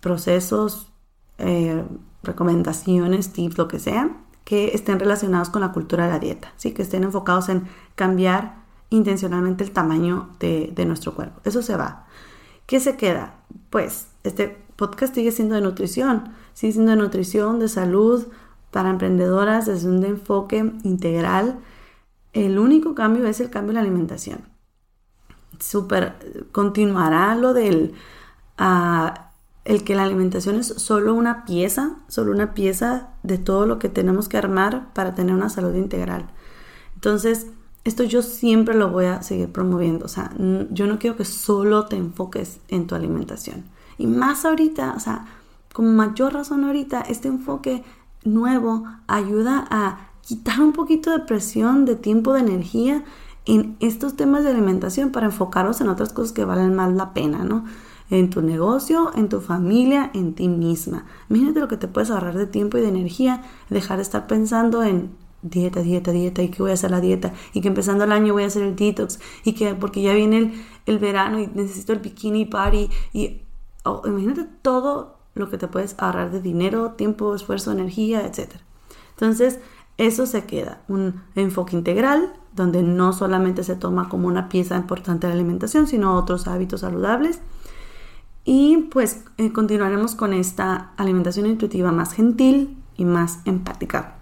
procesos, 0.00 0.92
eh, 1.38 1.84
recomendaciones, 2.22 3.32
tips, 3.32 3.58
lo 3.58 3.68
que 3.68 3.78
sea, 3.78 4.16
que 4.44 4.68
estén 4.68 5.00
relacionados 5.00 5.50
con 5.50 5.62
la 5.62 5.72
cultura 5.72 6.06
de 6.06 6.12
la 6.12 6.18
dieta, 6.18 6.52
¿sí? 6.56 6.72
que 6.72 6.82
estén 6.82 7.02
enfocados 7.02 7.48
en 7.48 7.66
cambiar 7.94 8.56
intencionalmente 8.90 9.64
el 9.64 9.72
tamaño 9.72 10.30
de 10.38 10.84
nuestro 10.86 11.14
cuerpo. 11.14 11.40
Eso 11.44 11.62
se 11.62 11.76
va. 11.76 12.06
¿Qué 12.66 12.80
se 12.80 12.96
queda? 12.96 13.34
Pues 13.70 14.08
este 14.24 14.56
podcast 14.76 15.14
sigue 15.14 15.30
siendo 15.32 15.54
de 15.54 15.60
nutrición, 15.60 16.34
sigue 16.56 16.72
siendo 16.72 16.92
de 16.92 16.96
nutrición, 16.96 17.58
de 17.58 17.68
salud, 17.68 18.28
para 18.70 18.88
emprendedoras 18.88 19.66
desde 19.66 19.90
un 19.90 20.02
enfoque 20.04 20.72
integral. 20.84 21.58
El 22.32 22.58
único 22.58 22.94
cambio 22.94 23.26
es 23.26 23.40
el 23.40 23.50
cambio 23.50 23.72
en 23.72 23.74
la 23.74 23.80
alimentación. 23.82 24.40
Super, 25.60 26.48
continuará 26.52 27.34
lo 27.34 27.52
del 27.52 27.92
uh, 28.58 29.10
el 29.66 29.84
que 29.84 29.94
la 29.94 30.04
alimentación 30.04 30.56
es 30.56 30.68
solo 30.68 31.12
una 31.12 31.44
pieza, 31.44 31.96
solo 32.08 32.32
una 32.32 32.54
pieza 32.54 33.10
de 33.22 33.36
todo 33.36 33.66
lo 33.66 33.78
que 33.78 33.90
tenemos 33.90 34.26
que 34.26 34.38
armar 34.38 34.94
para 34.94 35.14
tener 35.14 35.34
una 35.34 35.50
salud 35.50 35.74
integral. 35.74 36.30
Entonces, 36.94 37.48
esto 37.84 38.02
yo 38.02 38.22
siempre 38.22 38.74
lo 38.74 38.90
voy 38.90 39.04
a 39.04 39.20
seguir 39.22 39.52
promoviendo. 39.52 40.06
O 40.06 40.08
sea, 40.08 40.32
yo 40.70 40.86
no 40.86 40.98
quiero 40.98 41.16
que 41.16 41.26
solo 41.26 41.84
te 41.84 41.96
enfoques 41.96 42.60
en 42.68 42.86
tu 42.86 42.94
alimentación. 42.94 43.64
Y 43.98 44.06
más 44.06 44.46
ahorita, 44.46 44.94
o 44.96 45.00
sea, 45.00 45.26
con 45.76 45.94
mayor 45.94 46.32
razón 46.32 46.64
ahorita, 46.64 47.02
este 47.02 47.28
enfoque 47.28 47.84
nuevo 48.24 48.84
ayuda 49.08 49.66
a 49.70 50.08
quitar 50.22 50.62
un 50.62 50.72
poquito 50.72 51.10
de 51.10 51.18
presión, 51.18 51.84
de 51.84 51.96
tiempo, 51.96 52.32
de 52.32 52.40
energía 52.40 53.04
en 53.44 53.76
estos 53.80 54.16
temas 54.16 54.42
de 54.42 54.52
alimentación 54.52 55.12
para 55.12 55.26
enfocarnos 55.26 55.82
en 55.82 55.90
otras 55.90 56.14
cosas 56.14 56.32
que 56.32 56.46
valen 56.46 56.74
más 56.74 56.94
la 56.94 57.12
pena, 57.12 57.44
¿no? 57.44 57.66
en 58.08 58.30
tu 58.30 58.40
negocio, 58.40 59.10
en 59.16 59.28
tu 59.28 59.42
familia, 59.42 60.10
en 60.14 60.32
ti 60.32 60.48
misma. 60.48 61.04
Imagínate 61.28 61.60
lo 61.60 61.68
que 61.68 61.76
te 61.76 61.88
puedes 61.88 62.10
ahorrar 62.10 62.38
de 62.38 62.46
tiempo 62.46 62.78
y 62.78 62.80
de 62.80 62.88
energía, 62.88 63.42
dejar 63.68 63.98
de 63.98 64.04
estar 64.04 64.26
pensando 64.26 64.82
en 64.82 65.10
dieta, 65.42 65.82
dieta, 65.82 66.10
dieta, 66.10 66.42
y 66.42 66.48
que 66.48 66.62
voy 66.62 66.70
a 66.70 66.74
hacer 66.74 66.90
la 66.90 67.02
dieta, 67.02 67.34
y 67.52 67.60
que 67.60 67.68
empezando 67.68 68.04
el 68.04 68.12
año 68.12 68.32
voy 68.32 68.44
a 68.44 68.46
hacer 68.46 68.62
el 68.62 68.76
detox, 68.76 69.18
y 69.44 69.52
que 69.52 69.74
porque 69.74 70.00
ya 70.00 70.14
viene 70.14 70.38
el, 70.38 70.64
el 70.86 70.98
verano 70.98 71.38
y 71.38 71.48
necesito 71.48 71.92
el 71.92 71.98
bikini 71.98 72.46
party, 72.46 72.88
y 73.12 73.42
oh, 73.84 74.00
imagínate 74.06 74.44
todo 74.62 75.15
lo 75.36 75.50
que 75.50 75.58
te 75.58 75.68
puedes 75.68 75.94
ahorrar 75.98 76.30
de 76.30 76.40
dinero, 76.40 76.92
tiempo, 76.92 77.34
esfuerzo, 77.34 77.72
energía, 77.72 78.26
etc. 78.26 78.54
Entonces, 79.10 79.60
eso 79.98 80.26
se 80.26 80.44
queda, 80.44 80.80
un 80.88 81.22
enfoque 81.34 81.76
integral, 81.76 82.32
donde 82.54 82.82
no 82.82 83.12
solamente 83.12 83.64
se 83.64 83.76
toma 83.76 84.08
como 84.08 84.28
una 84.28 84.48
pieza 84.48 84.76
importante 84.76 85.26
de 85.26 85.34
la 85.34 85.40
alimentación, 85.40 85.86
sino 85.86 86.16
otros 86.16 86.46
hábitos 86.46 86.80
saludables. 86.80 87.40
Y 88.44 88.88
pues 88.90 89.24
eh, 89.38 89.52
continuaremos 89.52 90.14
con 90.14 90.32
esta 90.32 90.92
alimentación 90.96 91.46
intuitiva 91.46 91.92
más 91.92 92.12
gentil 92.12 92.76
y 92.96 93.04
más 93.04 93.40
empática. 93.44 94.16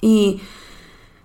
Y 0.00 0.40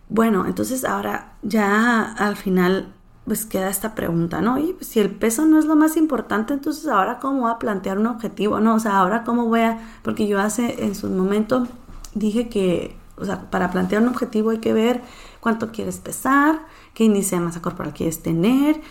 bueno, 0.10 0.46
entonces 0.46 0.86
ahora 0.86 1.34
ya 1.42 2.04
al 2.04 2.36
final 2.36 2.93
pues 3.26 3.46
queda 3.46 3.70
esta 3.70 3.96
pregunta, 3.96 4.42
¿no? 4.42 4.58
Y 4.60 4.74
pues, 4.74 4.88
si 4.88 5.00
el 5.00 5.10
peso 5.12 5.46
no 5.46 5.60
es 5.60 5.66
lo 5.66 5.76
más 5.76 5.98
importante, 5.98 6.54
entonces 6.54 6.88
ahora 6.88 7.20
cómo 7.20 7.42
voy 7.42 7.52
a 7.52 7.60
plantear 7.60 7.98
un 7.98 8.08
objetivo, 8.08 8.60
¿no? 8.60 8.76
O 8.76 8.80
sea, 8.80 8.98
ahora 8.98 9.24
cómo 9.24 9.46
voy 9.46 9.62
a, 9.62 9.80
porque 10.04 10.28
yo 10.28 10.40
hace 10.40 10.84
en 10.84 10.96
su 10.96 11.10
momento 11.10 11.68
dije 12.16 12.50
que, 12.50 12.98
o 13.18 13.26
sea, 13.26 13.50
para 13.50 13.72
plantear 13.72 14.02
un 14.02 14.10
objetivo 14.10 14.50
hay 14.50 14.60
que 14.60 14.74
ver 14.74 15.02
cuánto 15.40 15.72
quieres 15.72 16.00
pesar, 16.00 16.66
qué 16.94 17.06
índice 17.06 17.36
de 17.36 17.42
masa 17.42 17.62
corporal 17.62 17.94
quieres 17.94 18.22
tener. 18.22 18.82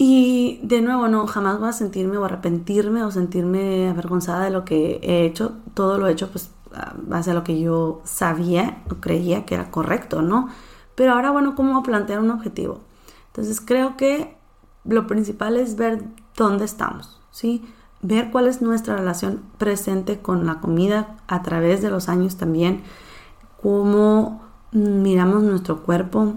Y 0.00 0.60
de 0.62 0.80
nuevo, 0.80 1.08
no, 1.08 1.26
jamás 1.26 1.58
voy 1.58 1.68
a 1.70 1.72
sentirme 1.72 2.18
o 2.18 2.24
arrepentirme 2.24 3.02
o 3.02 3.10
sentirme 3.10 3.88
avergonzada 3.88 4.44
de 4.44 4.50
lo 4.50 4.64
que 4.64 5.00
he 5.02 5.26
hecho. 5.26 5.56
Todo 5.74 5.98
lo 5.98 6.06
he 6.06 6.12
hecho 6.12 6.30
pues 6.30 6.50
base 7.02 7.32
a 7.32 7.34
lo 7.34 7.42
que 7.44 7.58
yo 7.60 8.00
sabía 8.04 8.82
o 8.90 8.96
creía 8.96 9.44
que 9.44 9.54
era 9.54 9.70
correcto, 9.70 10.22
¿no? 10.22 10.48
Pero 10.94 11.12
ahora, 11.12 11.30
bueno, 11.30 11.54
¿cómo 11.56 11.82
plantear 11.82 12.20
un 12.20 12.30
objetivo? 12.30 12.80
Entonces 13.38 13.60
creo 13.64 13.96
que 13.96 14.36
lo 14.84 15.06
principal 15.06 15.56
es 15.56 15.76
ver 15.76 16.02
dónde 16.36 16.64
estamos, 16.64 17.20
¿sí? 17.30 17.64
Ver 18.02 18.32
cuál 18.32 18.48
es 18.48 18.62
nuestra 18.62 18.96
relación 18.96 19.44
presente 19.58 20.18
con 20.18 20.44
la 20.44 20.58
comida 20.58 21.18
a 21.28 21.42
través 21.42 21.80
de 21.80 21.88
los 21.88 22.08
años 22.08 22.36
también, 22.36 22.82
cómo 23.62 24.42
miramos 24.72 25.44
nuestro 25.44 25.84
cuerpo, 25.84 26.34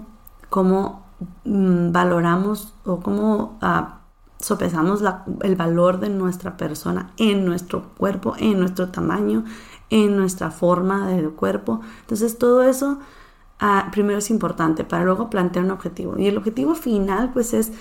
cómo 0.48 1.04
mm, 1.44 1.90
valoramos 1.90 2.72
o 2.84 3.00
cómo 3.00 3.58
ah, 3.60 4.02
sopesamos 4.38 5.02
el 5.42 5.56
valor 5.56 5.98
de 5.98 6.08
nuestra 6.08 6.56
persona 6.56 7.10
en 7.16 7.44
nuestro 7.44 7.82
cuerpo, 7.96 8.36
en 8.38 8.60
nuestro 8.60 8.90
tamaño, 8.90 9.44
en 9.90 10.16
nuestra 10.16 10.52
forma 10.52 11.08
del 11.08 11.32
cuerpo. 11.32 11.80
Entonces 12.02 12.38
todo 12.38 12.62
eso 12.62 13.00
primero 13.92 14.18
es 14.18 14.30
importante 14.30 14.84
para 14.84 15.04
luego 15.04 15.30
plantear 15.30 15.64
un 15.64 15.70
objetivo. 15.70 16.18
Y 16.18 16.26
el 16.26 16.36
objetivo 16.36 16.74
final 16.74 17.32
pues 17.32 17.54
es, 17.54 17.72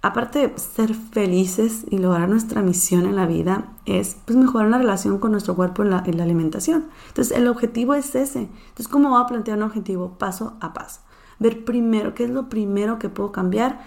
aparte 0.00 0.48
de 0.48 0.58
ser 0.58 0.94
felices 0.94 1.84
y 1.90 1.98
lograr 1.98 2.28
nuestra 2.28 2.62
misión 2.62 3.04
en 3.06 3.16
la 3.16 3.26
vida, 3.26 3.72
es 3.84 4.16
pues 4.24 4.38
mejorar 4.38 4.70
la 4.70 4.78
relación 4.78 5.18
con 5.18 5.32
nuestro 5.32 5.56
cuerpo 5.56 5.82
en 5.82 5.90
la 5.90 5.98
alimentación. 6.22 6.86
Entonces 7.08 7.36
el 7.36 7.48
objetivo 7.48 7.94
es 7.94 8.14
ese. 8.14 8.40
Entonces 8.40 8.88
¿cómo 8.88 9.10
voy 9.10 9.22
a 9.22 9.26
plantear 9.26 9.58
un 9.58 9.64
objetivo? 9.64 10.16
Paso 10.18 10.56
a 10.60 10.72
paso. 10.72 11.00
Ver 11.38 11.64
primero 11.64 12.14
qué 12.14 12.24
es 12.24 12.30
lo 12.30 12.48
primero 12.48 12.98
que 12.98 13.08
puedo 13.08 13.30
cambiar 13.30 13.80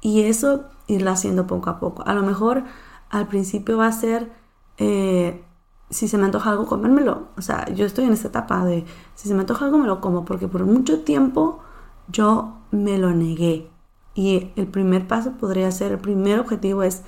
y 0.00 0.22
eso 0.22 0.66
irlo 0.86 1.10
haciendo 1.10 1.46
poco 1.46 1.70
a 1.70 1.80
poco. 1.80 2.04
A 2.06 2.14
lo 2.14 2.22
mejor 2.22 2.64
al 3.10 3.26
principio 3.26 3.78
va 3.78 3.88
a 3.88 3.92
ser... 3.92 4.30
Eh, 4.78 5.44
si 5.90 6.08
se 6.08 6.18
me 6.18 6.24
antoja 6.24 6.50
algo, 6.50 6.66
comérmelo. 6.66 7.28
O 7.36 7.42
sea, 7.42 7.68
yo 7.74 7.86
estoy 7.86 8.04
en 8.04 8.12
esta 8.12 8.28
etapa 8.28 8.64
de 8.64 8.84
si 9.14 9.28
se 9.28 9.34
me 9.34 9.40
antoja 9.40 9.64
algo, 9.64 9.78
me 9.78 9.86
lo 9.86 10.00
como, 10.00 10.24
porque 10.24 10.48
por 10.48 10.64
mucho 10.64 11.00
tiempo 11.00 11.60
yo 12.08 12.58
me 12.70 12.98
lo 12.98 13.10
negué. 13.10 13.70
Y 14.14 14.52
el 14.56 14.66
primer 14.66 15.06
paso 15.06 15.32
podría 15.32 15.70
ser, 15.72 15.92
el 15.92 15.98
primer 15.98 16.38
objetivo 16.40 16.82
es, 16.82 17.02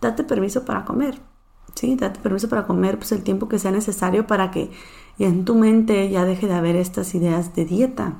date 0.00 0.24
permiso 0.24 0.64
para 0.64 0.84
comer. 0.84 1.20
Sí, 1.74 1.96
date 1.96 2.20
permiso 2.20 2.48
para 2.48 2.66
comer 2.66 2.98
pues 2.98 3.12
el 3.12 3.22
tiempo 3.22 3.48
que 3.48 3.58
sea 3.58 3.70
necesario 3.70 4.26
para 4.26 4.50
que 4.50 4.70
en 5.18 5.44
tu 5.44 5.54
mente 5.54 6.10
ya 6.10 6.24
deje 6.24 6.46
de 6.46 6.54
haber 6.54 6.76
estas 6.76 7.14
ideas 7.14 7.54
de 7.54 7.64
dieta. 7.64 8.18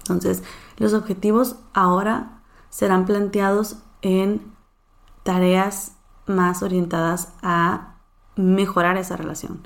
Entonces, 0.00 0.42
los 0.76 0.94
objetivos 0.94 1.56
ahora 1.72 2.42
serán 2.68 3.04
planteados 3.04 3.78
en 4.02 4.40
tareas 5.24 5.96
más 6.26 6.62
orientadas 6.62 7.32
a 7.42 7.89
mejorar 8.40 8.96
esa 8.96 9.16
relación. 9.16 9.60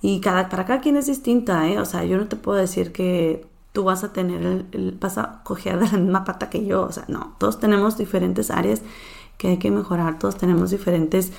Y 0.00 0.20
cada, 0.20 0.48
para 0.48 0.64
cada 0.64 0.80
quien 0.80 0.96
es 0.96 1.06
distinta, 1.06 1.68
¿eh? 1.68 1.78
O 1.80 1.84
sea, 1.84 2.04
yo 2.04 2.18
no 2.18 2.28
te 2.28 2.36
puedo 2.36 2.58
decir 2.58 2.92
que 2.92 3.46
tú 3.72 3.84
vas 3.84 4.04
a 4.04 4.12
tener, 4.12 4.66
el, 4.72 4.96
vas 5.00 5.18
a 5.18 5.42
coger 5.44 5.78
de 5.78 5.86
la 5.86 5.98
misma 5.98 6.24
pata 6.24 6.50
que 6.50 6.64
yo. 6.64 6.82
O 6.82 6.92
sea, 6.92 7.04
no, 7.08 7.34
todos 7.38 7.58
tenemos 7.58 7.96
diferentes 7.98 8.50
áreas 8.50 8.82
que 9.36 9.48
hay 9.48 9.58
que 9.58 9.70
mejorar, 9.70 10.18
todos 10.18 10.36
tenemos 10.36 10.70
diferentes 10.70 11.32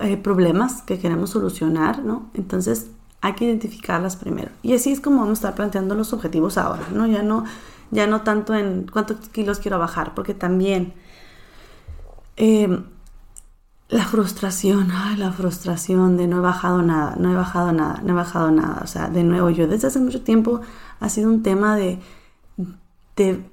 eh, 0.00 0.16
problemas 0.22 0.82
que 0.82 0.98
queremos 0.98 1.30
solucionar, 1.30 2.04
¿no? 2.04 2.30
Entonces 2.34 2.90
hay 3.20 3.34
que 3.34 3.46
identificarlas 3.46 4.16
primero. 4.16 4.50
Y 4.62 4.74
así 4.74 4.92
es 4.92 5.00
como 5.00 5.20
vamos 5.20 5.38
a 5.38 5.40
estar 5.40 5.54
planteando 5.54 5.94
los 5.94 6.12
objetivos 6.12 6.56
ahora, 6.56 6.86
¿no? 6.92 7.06
Ya 7.06 7.22
no, 7.22 7.44
ya 7.90 8.06
no 8.06 8.22
tanto 8.22 8.54
en 8.54 8.86
cuántos 8.90 9.28
kilos 9.30 9.58
quiero 9.58 9.78
bajar, 9.78 10.14
porque 10.14 10.34
también... 10.34 10.94
Eh, 12.36 12.82
la 13.88 14.04
frustración, 14.04 14.90
ay, 14.92 15.16
la 15.16 15.32
frustración 15.32 16.16
de 16.16 16.26
no 16.28 16.38
he 16.38 16.40
bajado 16.40 16.82
nada, 16.82 17.16
no 17.18 17.32
he 17.32 17.34
bajado 17.34 17.72
nada, 17.72 18.00
no 18.04 18.12
he 18.12 18.16
bajado 18.16 18.50
nada. 18.50 18.80
O 18.84 18.86
sea, 18.86 19.08
de 19.08 19.24
nuevo, 19.24 19.48
yo 19.50 19.66
desde 19.66 19.88
hace 19.88 19.98
mucho 19.98 20.22
tiempo 20.22 20.60
ha 21.00 21.08
sido 21.08 21.30
un 21.30 21.42
tema 21.42 21.76
de, 21.76 21.98
de 23.16 23.50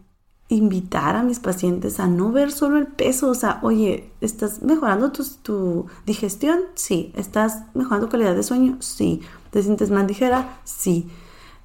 invitar 0.49 1.15
a 1.15 1.23
mis 1.23 1.39
pacientes 1.39 1.99
a 1.99 2.07
no 2.07 2.31
ver 2.31 2.51
solo 2.51 2.77
el 2.77 2.87
peso. 2.87 3.29
O 3.29 3.33
sea, 3.33 3.59
oye, 3.63 4.11
¿estás 4.21 4.61
mejorando 4.61 5.11
tu, 5.11 5.23
tu 5.41 5.85
digestión? 6.05 6.59
Sí. 6.75 7.13
¿Estás 7.15 7.63
mejorando 7.73 8.09
calidad 8.09 8.35
de 8.35 8.43
sueño? 8.43 8.77
Sí. 8.81 9.21
¿Te 9.51 9.63
sientes 9.63 9.89
más 9.89 10.05
ligera? 10.05 10.59
Sí. 10.65 11.09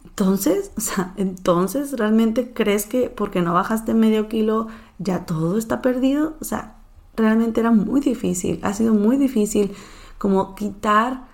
Entonces, 0.04 0.70
o 0.76 0.80
sea, 0.80 1.12
entonces, 1.16 1.92
¿realmente 1.98 2.52
crees 2.52 2.87
que 2.87 3.11
porque 3.11 3.42
no 3.42 3.52
bajaste 3.52 3.94
medio 3.94 4.28
kilo 4.28 4.68
ya 4.98 5.26
todo 5.26 5.59
está 5.59 5.83
perdido? 5.83 6.37
O 6.40 6.44
sea, 6.44 6.80
realmente 7.20 7.61
era 7.61 7.70
muy 7.70 8.00
difícil, 8.00 8.61
ha 8.62 8.72
sido 8.74 8.94
muy 8.94 9.16
difícil 9.16 9.72
como 10.18 10.54
quitar 10.54 11.28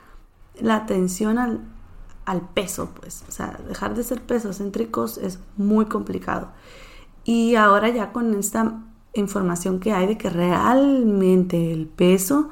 la 0.61 0.77
atención 0.77 1.39
al, 1.39 1.61
al 2.25 2.41
peso, 2.41 2.91
pues, 3.01 3.25
o 3.29 3.33
sea, 3.33 3.59
dejar 3.69 3.95
de 3.95 4.03
ser 4.03 4.23
pesos 4.23 4.59
céntricos 4.59 5.19
es 5.19 5.39
muy 5.57 5.87
complicado. 5.87 6.49
Y 7.25 7.57
ahora 7.57 7.89
ya 7.89 8.13
con 8.13 8.35
esta 8.35 8.83
información 9.15 9.81
que 9.81 9.93
hay 9.93 10.07
de 10.07 10.19
que 10.19 10.31
realmente 10.31 11.73
el 11.73 11.87
peso 11.87 12.51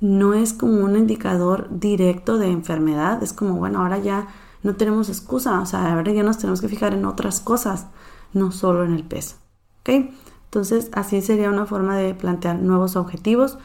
no 0.00 0.34
es 0.34 0.52
como 0.52 0.84
un 0.84 0.96
indicador 0.96 1.68
directo 1.70 2.38
de 2.38 2.50
enfermedad, 2.50 3.22
es 3.22 3.32
como, 3.32 3.54
bueno, 3.54 3.80
ahora 3.80 3.98
ya 3.98 4.28
no 4.62 4.76
tenemos 4.76 5.08
excusa, 5.08 5.60
o 5.60 5.66
sea, 5.66 5.92
ahora 5.92 6.12
ya 6.12 6.22
nos 6.22 6.38
tenemos 6.38 6.60
que 6.60 6.68
fijar 6.68 6.94
en 6.94 7.04
otras 7.04 7.40
cosas, 7.40 7.86
no 8.32 8.52
solo 8.52 8.84
en 8.84 8.94
el 8.94 9.04
peso. 9.04 9.36
¿Ok? 9.80 10.10
Entonces, 10.48 10.90
así 10.94 11.20
sería 11.20 11.50
una 11.50 11.66
forma 11.66 11.96
de 11.96 12.14
plantear 12.14 12.56
nuevos 12.56 12.96
objetivos 12.96 13.58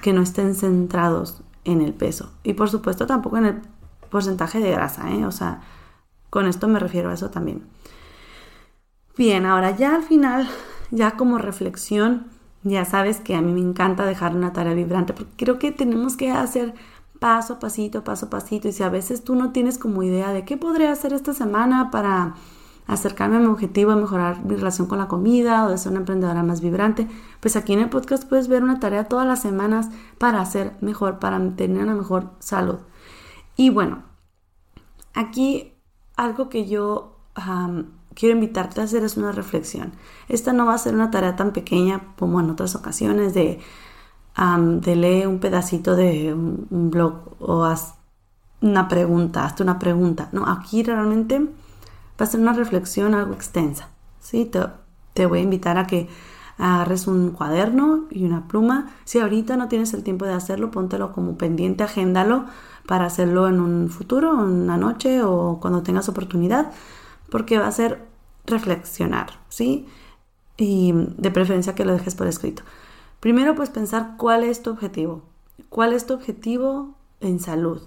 que 0.00 0.12
no 0.12 0.22
estén 0.22 0.54
centrados 0.54 1.42
en 1.64 1.82
el 1.82 1.92
peso. 1.92 2.30
Y 2.44 2.54
por 2.54 2.70
supuesto 2.70 3.06
tampoco 3.06 3.36
en 3.36 3.46
el 3.46 3.62
porcentaje 4.08 4.60
de 4.60 4.70
grasa, 4.70 5.10
¿eh? 5.10 5.26
O 5.26 5.32
sea, 5.32 5.60
con 6.30 6.46
esto 6.46 6.68
me 6.68 6.78
refiero 6.78 7.10
a 7.10 7.14
eso 7.14 7.30
también. 7.30 7.64
Bien, 9.16 9.44
ahora 9.44 9.76
ya 9.76 9.96
al 9.96 10.04
final, 10.04 10.48
ya 10.92 11.12
como 11.12 11.38
reflexión, 11.38 12.28
ya 12.62 12.84
sabes 12.84 13.18
que 13.18 13.34
a 13.34 13.42
mí 13.42 13.52
me 13.52 13.60
encanta 13.60 14.04
dejar 14.04 14.36
una 14.36 14.52
tarea 14.52 14.74
vibrante, 14.74 15.12
porque 15.12 15.32
creo 15.36 15.58
que 15.58 15.72
tenemos 15.72 16.16
que 16.16 16.30
hacer 16.30 16.74
paso 17.18 17.54
a 17.54 17.58
pasito, 17.58 18.04
paso 18.04 18.26
a 18.26 18.30
pasito, 18.30 18.68
y 18.68 18.72
si 18.72 18.84
a 18.84 18.88
veces 18.88 19.24
tú 19.24 19.34
no 19.34 19.50
tienes 19.50 19.78
como 19.78 20.04
idea 20.04 20.32
de 20.32 20.44
qué 20.44 20.56
podría 20.56 20.92
hacer 20.92 21.12
esta 21.12 21.34
semana 21.34 21.90
para 21.90 22.36
acercarme 22.88 23.36
a 23.36 23.40
mi 23.40 23.46
objetivo 23.46 23.94
de 23.94 24.00
mejorar 24.00 24.44
mi 24.44 24.56
relación 24.56 24.88
con 24.88 24.98
la 24.98 25.08
comida 25.08 25.64
o 25.64 25.68
de 25.68 25.78
ser 25.78 25.92
una 25.92 26.00
emprendedora 26.00 26.42
más 26.42 26.60
vibrante, 26.62 27.06
pues 27.38 27.54
aquí 27.54 27.74
en 27.74 27.80
el 27.80 27.90
podcast 27.90 28.26
puedes 28.26 28.48
ver 28.48 28.64
una 28.64 28.80
tarea 28.80 29.04
todas 29.04 29.26
las 29.26 29.42
semanas 29.42 29.90
para 30.16 30.40
hacer 30.40 30.72
mejor, 30.80 31.18
para 31.18 31.38
tener 31.54 31.82
una 31.82 31.94
mejor 31.94 32.30
salud. 32.40 32.78
Y 33.56 33.68
bueno, 33.70 34.02
aquí 35.14 35.74
algo 36.16 36.48
que 36.48 36.66
yo 36.66 37.18
quiero 38.14 38.34
invitarte 38.34 38.80
a 38.80 38.84
hacer 38.84 39.04
es 39.04 39.18
una 39.18 39.32
reflexión. 39.32 39.92
Esta 40.28 40.54
no 40.54 40.64
va 40.64 40.74
a 40.74 40.78
ser 40.78 40.94
una 40.94 41.10
tarea 41.10 41.36
tan 41.36 41.52
pequeña 41.52 42.14
como 42.16 42.40
en 42.40 42.50
otras 42.50 42.74
ocasiones 42.74 43.34
de, 43.34 43.60
de 44.36 44.96
leer 44.96 45.28
un 45.28 45.40
pedacito 45.40 45.94
de 45.94 46.32
un 46.32 46.90
blog 46.90 47.36
o 47.38 47.64
haz 47.64 47.94
una 48.62 48.88
pregunta, 48.88 49.44
hazte 49.44 49.62
una 49.62 49.78
pregunta. 49.78 50.30
No, 50.32 50.46
aquí 50.46 50.82
realmente 50.82 51.48
va 52.20 52.24
a 52.24 52.26
ser 52.26 52.40
una 52.40 52.52
reflexión 52.52 53.14
algo 53.14 53.34
extensa. 53.34 53.88
¿sí? 54.20 54.50
Te, 55.14 55.26
voy 55.26 55.40
a 55.40 55.42
invitar 55.42 55.78
a 55.78 55.86
que 55.86 56.08
agarres 56.58 57.06
un 57.06 57.30
cuaderno 57.30 58.06
y 58.10 58.24
una 58.24 58.48
pluma. 58.48 58.90
Si 59.04 59.18
ahorita 59.18 59.56
no 59.56 59.68
tienes 59.68 59.94
el 59.94 60.02
tiempo 60.02 60.24
de 60.24 60.32
hacerlo, 60.32 60.70
póntelo 60.70 61.12
como 61.12 61.36
pendiente, 61.38 61.84
agéndalo 61.84 62.46
para 62.86 63.06
hacerlo 63.06 63.48
en 63.48 63.60
un 63.60 63.90
futuro, 63.90 64.32
una 64.32 64.76
noche 64.76 65.22
o 65.22 65.58
cuando 65.60 65.82
tengas 65.82 66.08
oportunidad, 66.08 66.72
porque 67.30 67.58
va 67.58 67.66
a 67.66 67.72
ser 67.72 68.02
reflexionar, 68.46 69.30
¿sí? 69.48 69.86
Y 70.56 70.92
de 70.94 71.30
preferencia 71.30 71.74
que 71.74 71.84
lo 71.84 71.92
dejes 71.92 72.14
por 72.14 72.26
escrito. 72.26 72.62
Primero, 73.20 73.54
pues 73.54 73.70
pensar 73.70 74.14
cuál 74.16 74.42
es 74.42 74.62
tu 74.62 74.70
objetivo. 74.70 75.22
¿Cuál 75.68 75.92
es 75.92 76.06
tu 76.06 76.14
objetivo 76.14 76.94
en 77.20 77.40
salud? 77.40 77.82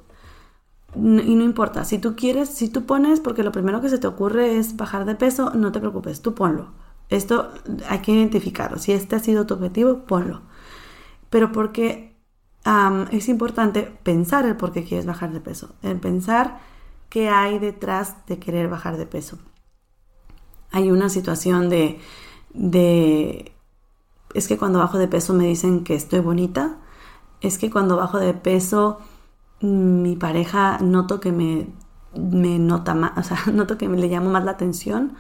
Y 0.96 1.36
no 1.36 1.44
importa, 1.44 1.86
si 1.86 2.00
tú 2.00 2.16
quieres, 2.16 2.50
si 2.50 2.68
tú 2.70 2.86
pones, 2.86 3.22
porque 3.22 3.44
lo 3.44 3.52
primero 3.52 3.82
que 3.82 3.90
se 3.90 3.98
te 3.98 4.08
ocurre 4.08 4.58
es 4.58 4.76
bajar 4.76 5.06
de 5.06 5.16
peso, 5.16 5.52
no 5.52 5.72
te 5.72 5.80
preocupes, 5.80 6.22
tú 6.22 6.34
ponlo. 6.34 6.72
Esto 7.10 7.52
hay 7.88 8.00
que 8.00 8.12
identificarlo. 8.12 8.78
Si 8.78 8.92
este 8.92 9.16
ha 9.16 9.20
sido 9.20 9.46
tu 9.46 9.54
objetivo, 9.54 10.06
ponlo. 10.06 10.42
Pero 11.30 11.52
porque 11.52 12.16
es 13.12 13.30
importante 13.30 13.84
pensar 14.04 14.46
el 14.46 14.56
por 14.56 14.72
qué 14.72 14.84
quieres 14.84 15.06
bajar 15.06 15.32
de 15.34 15.42
peso, 15.42 15.76
el 15.82 16.00
pensar 16.00 16.60
qué 17.10 17.30
hay 17.30 17.58
detrás 17.60 18.26
de 18.28 18.40
querer 18.40 18.70
bajar 18.70 18.98
de 18.98 19.06
peso. 19.06 19.40
Hay 20.72 20.92
una 20.92 21.10
situación 21.10 21.70
de, 21.70 22.00
de, 22.54 23.52
es 24.34 24.48
que 24.48 24.58
cuando 24.58 24.80
bajo 24.80 24.98
de 24.98 25.08
peso 25.08 25.34
me 25.34 25.48
dicen 25.48 25.84
que 25.84 25.96
estoy 25.96 26.20
bonita, 26.20 26.78
es 27.42 27.58
que 27.58 27.72
cuando 27.72 27.98
bajo 27.98 28.20
de 28.20 28.34
peso 28.34 29.00
mi 29.62 30.16
pareja 30.16 30.80
noto 30.80 31.20
que 31.20 31.32
me, 31.32 31.70
me 32.16 32.60
nota 32.60 32.94
más, 32.96 33.14
o 33.18 33.24
sea, 33.24 33.38
noto 33.54 33.78
que 33.78 33.88
me 33.90 33.98
le 33.98 34.08
llamo 34.08 34.30
más 34.30 34.44
la 34.44 34.52
atención, 34.52 35.14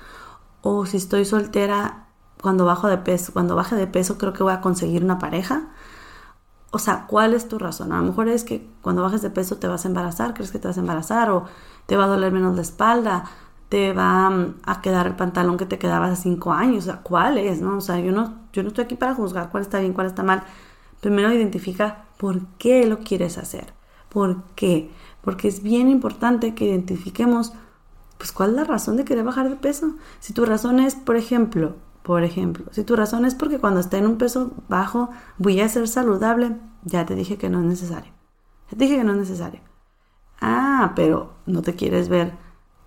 o 0.61 0.85
si 0.85 0.97
estoy 0.97 1.25
soltera, 1.25 2.07
cuando 2.41 2.65
bajo 2.65 2.87
de 2.87 2.97
peso, 2.97 3.33
cuando 3.33 3.55
baje 3.55 3.75
de 3.75 3.87
peso 3.87 4.17
creo 4.17 4.33
que 4.33 4.43
voy 4.43 4.53
a 4.53 4.61
conseguir 4.61 5.03
una 5.03 5.19
pareja. 5.19 5.69
O 6.71 6.79
sea, 6.79 7.05
¿cuál 7.07 7.33
es 7.33 7.47
tu 7.47 7.59
razón? 7.59 7.91
A 7.91 7.97
lo 7.97 8.03
mejor 8.03 8.27
es 8.29 8.43
que 8.43 8.67
cuando 8.81 9.01
bajes 9.03 9.21
de 9.21 9.29
peso 9.29 9.57
te 9.57 9.67
vas 9.67 9.85
a 9.85 9.89
embarazar, 9.89 10.33
crees 10.33 10.51
que 10.51 10.59
te 10.59 10.67
vas 10.67 10.77
a 10.77 10.79
embarazar 10.79 11.29
o 11.29 11.45
te 11.85 11.97
va 11.97 12.05
a 12.05 12.07
doler 12.07 12.31
menos 12.31 12.55
la 12.55 12.61
espalda, 12.61 13.25
te 13.69 13.93
va 13.93 14.29
mm, 14.29 14.55
a 14.65 14.81
quedar 14.81 15.07
el 15.07 15.15
pantalón 15.15 15.57
que 15.57 15.65
te 15.65 15.77
quedaba 15.79 16.07
hace 16.07 16.23
cinco 16.23 16.53
años. 16.53 16.85
O 16.85 16.91
sea, 16.91 17.01
¿cuál 17.03 17.37
es? 17.37 17.61
No? 17.61 17.77
O 17.77 17.81
sea, 17.81 17.99
yo 17.99 18.11
no, 18.11 18.35
yo 18.53 18.63
no 18.63 18.69
estoy 18.69 18.85
aquí 18.85 18.95
para 18.95 19.15
juzgar 19.15 19.49
cuál 19.49 19.63
está 19.63 19.79
bien, 19.79 19.93
cuál 19.93 20.07
está 20.07 20.23
mal. 20.23 20.43
Primero 21.01 21.31
identifica 21.33 22.05
por 22.17 22.45
qué 22.57 22.85
lo 22.85 22.99
quieres 22.99 23.37
hacer. 23.37 23.73
¿Por 24.11 24.43
qué? 24.55 24.91
Porque 25.21 25.47
es 25.47 25.63
bien 25.63 25.89
importante 25.89 26.53
que 26.53 26.65
identifiquemos, 26.65 27.53
pues, 28.17 28.33
cuál 28.33 28.49
es 28.51 28.55
la 28.57 28.63
razón 28.65 28.97
de 28.97 29.05
querer 29.05 29.23
bajar 29.23 29.49
de 29.49 29.55
peso. 29.55 29.95
Si 30.19 30.33
tu 30.33 30.45
razón 30.45 30.81
es, 30.81 30.95
por 30.95 31.15
ejemplo, 31.15 31.75
por 32.03 32.23
ejemplo, 32.23 32.65
si 32.71 32.83
tu 32.83 32.95
razón 32.95 33.25
es 33.25 33.35
porque 33.35 33.59
cuando 33.59 33.79
esté 33.79 33.97
en 33.97 34.07
un 34.07 34.17
peso 34.17 34.51
bajo 34.67 35.11
voy 35.37 35.61
a 35.61 35.69
ser 35.69 35.87
saludable, 35.87 36.57
ya 36.83 37.05
te 37.05 37.15
dije 37.15 37.37
que 37.37 37.49
no 37.49 37.59
es 37.59 37.65
necesario. 37.65 38.11
Ya 38.69 38.77
te 38.77 38.83
dije 38.83 38.97
que 38.97 39.03
no 39.03 39.13
es 39.13 39.19
necesario. 39.19 39.61
Ah, 40.41 40.91
pero 40.95 41.33
no 41.45 41.61
te 41.61 41.75
quieres 41.75 42.09
ver 42.09 42.33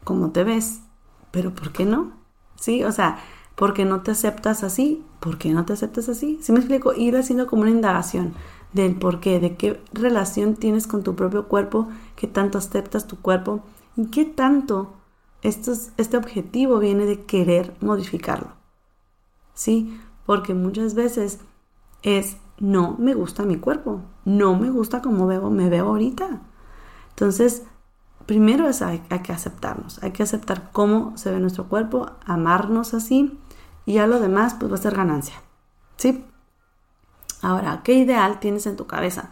como 0.02 0.30
te 0.30 0.44
ves. 0.44 0.80
Pero 1.30 1.54
¿por 1.54 1.72
qué 1.72 1.86
no? 1.86 2.12
Sí, 2.56 2.84
o 2.84 2.92
sea, 2.92 3.18
¿por 3.54 3.72
qué 3.72 3.84
no 3.84 4.02
te 4.02 4.10
aceptas 4.10 4.62
así? 4.62 5.04
¿Por 5.20 5.38
qué 5.38 5.52
no 5.52 5.64
te 5.64 5.72
aceptas 5.72 6.08
así? 6.08 6.38
Si 6.42 6.52
me 6.52 6.58
explico, 6.58 6.92
ir 6.92 7.16
haciendo 7.16 7.46
como 7.46 7.62
una 7.62 7.70
indagación 7.70 8.34
del 8.74 8.96
por 8.96 9.20
qué, 9.20 9.40
de 9.40 9.56
qué 9.56 9.80
relación 9.92 10.56
tienes 10.56 10.86
con 10.86 11.02
tu 11.02 11.14
propio 11.14 11.48
cuerpo, 11.48 11.88
qué 12.16 12.26
tanto 12.26 12.58
aceptas 12.58 13.06
tu 13.06 13.16
cuerpo 13.16 13.62
y 13.96 14.06
qué 14.06 14.24
tanto 14.24 14.94
este 15.42 16.16
objetivo 16.16 16.78
viene 16.78 17.06
de 17.06 17.24
querer 17.24 17.74
modificarlo. 17.80 18.48
¿Sí? 19.54 19.98
Porque 20.26 20.54
muchas 20.54 20.94
veces 20.94 21.38
es 22.02 22.36
no 22.58 22.96
me 22.98 23.14
gusta 23.14 23.44
mi 23.44 23.56
cuerpo, 23.56 24.02
no 24.24 24.56
me 24.56 24.70
gusta 24.70 25.02
cómo 25.02 25.26
veo, 25.26 25.50
me 25.50 25.68
veo 25.68 25.88
ahorita. 25.88 26.42
Entonces, 27.10 27.62
primero 28.26 28.68
es 28.68 28.82
hay, 28.82 29.00
que 29.00 29.32
aceptarnos, 29.32 30.02
hay 30.02 30.10
que 30.10 30.22
aceptar 30.22 30.70
cómo 30.72 31.16
se 31.16 31.30
ve 31.30 31.38
nuestro 31.38 31.68
cuerpo, 31.68 32.10
amarnos 32.26 32.94
así 32.94 33.38
y 33.86 33.94
ya 33.94 34.06
lo 34.06 34.18
demás 34.18 34.54
pues 34.54 34.72
va 34.72 34.76
a 34.76 34.78
ser 34.78 34.96
ganancia. 34.96 35.34
¿Sí? 35.96 36.24
Ahora, 37.44 37.82
¿qué 37.84 37.92
ideal 37.92 38.40
tienes 38.40 38.66
en 38.66 38.76
tu 38.76 38.86
cabeza? 38.86 39.28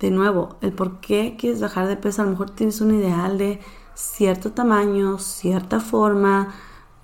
De 0.00 0.10
nuevo, 0.10 0.56
el 0.62 0.72
por 0.72 1.00
qué 1.00 1.36
quieres 1.38 1.60
bajar 1.60 1.88
de 1.88 1.96
peso, 1.96 2.22
a 2.22 2.24
lo 2.24 2.30
mejor 2.30 2.48
tienes 2.50 2.80
un 2.80 2.94
ideal 2.94 3.36
de 3.36 3.60
cierto 3.94 4.52
tamaño, 4.52 5.18
cierta 5.18 5.78
forma, 5.78 6.54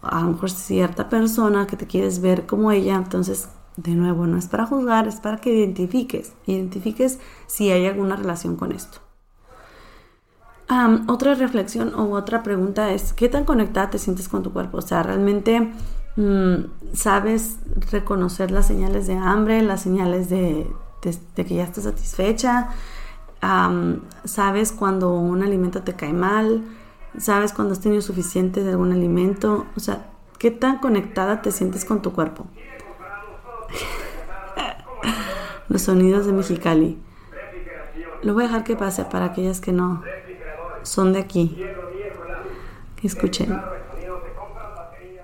a 0.00 0.22
lo 0.22 0.30
mejor 0.30 0.50
cierta 0.50 1.10
persona 1.10 1.66
que 1.66 1.76
te 1.76 1.86
quieres 1.86 2.22
ver 2.22 2.46
como 2.46 2.72
ella. 2.72 2.96
Entonces, 2.96 3.50
de 3.76 3.94
nuevo, 3.94 4.26
no 4.26 4.38
es 4.38 4.46
para 4.46 4.64
juzgar, 4.64 5.06
es 5.06 5.16
para 5.16 5.36
que 5.36 5.54
identifiques, 5.54 6.32
identifiques 6.46 7.18
si 7.46 7.70
hay 7.70 7.86
alguna 7.86 8.16
relación 8.16 8.56
con 8.56 8.72
esto. 8.72 9.00
otra 11.06 11.34
reflexión 11.34 11.94
o 11.94 12.12
otra 12.12 12.42
pregunta 12.42 12.92
es, 12.92 13.12
¿qué 13.12 13.28
tan 13.28 13.44
conectada 13.44 13.90
te 13.90 13.98
sientes 13.98 14.26
con 14.26 14.42
tu 14.42 14.54
cuerpo? 14.54 14.78
O 14.78 14.82
sea, 14.82 15.02
realmente 15.02 15.70
sabes 16.94 17.58
reconocer 17.90 18.50
las 18.50 18.66
señales 18.66 19.06
de 19.06 19.16
hambre, 19.16 19.62
las 19.62 19.82
señales 19.82 20.30
de, 20.30 20.66
que 21.34 21.54
ya 21.54 21.64
estás 21.64 21.84
satisfecha, 21.84 22.70
sabes 24.24 24.72
cuando 24.72 25.12
un 25.12 25.42
alimento 25.42 25.82
te 25.82 25.94
cae 25.94 26.14
mal, 26.14 26.62
sabes 27.18 27.52
cuando 27.52 27.74
has 27.74 27.80
tenido 27.80 28.02
suficiente 28.02 28.64
de 28.64 28.70
algún 28.70 28.92
alimento, 28.92 29.66
o 29.76 29.80
sea, 29.80 30.06
¿qué 30.38 30.50
tan 30.50 30.78
conectada 30.78 31.42
te 31.42 31.52
sientes 31.52 31.84
con 31.84 32.00
tu 32.00 32.12
cuerpo? 32.12 32.46
Los 35.68 35.82
sonidos 35.82 36.26
de 36.26 36.32
Mexicali. 36.32 36.98
Lo 38.22 38.34
voy 38.34 38.44
a 38.44 38.46
dejar 38.46 38.64
que 38.64 38.76
pase 38.76 39.04
para 39.04 39.26
aquellas 39.26 39.60
que 39.60 39.72
no 39.72 40.02
son 40.82 41.12
de 41.12 41.20
aquí. 41.20 41.62
Escuchen. 43.02 43.60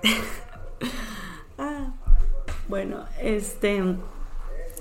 Bueno, 2.73 3.05
este, 3.21 3.83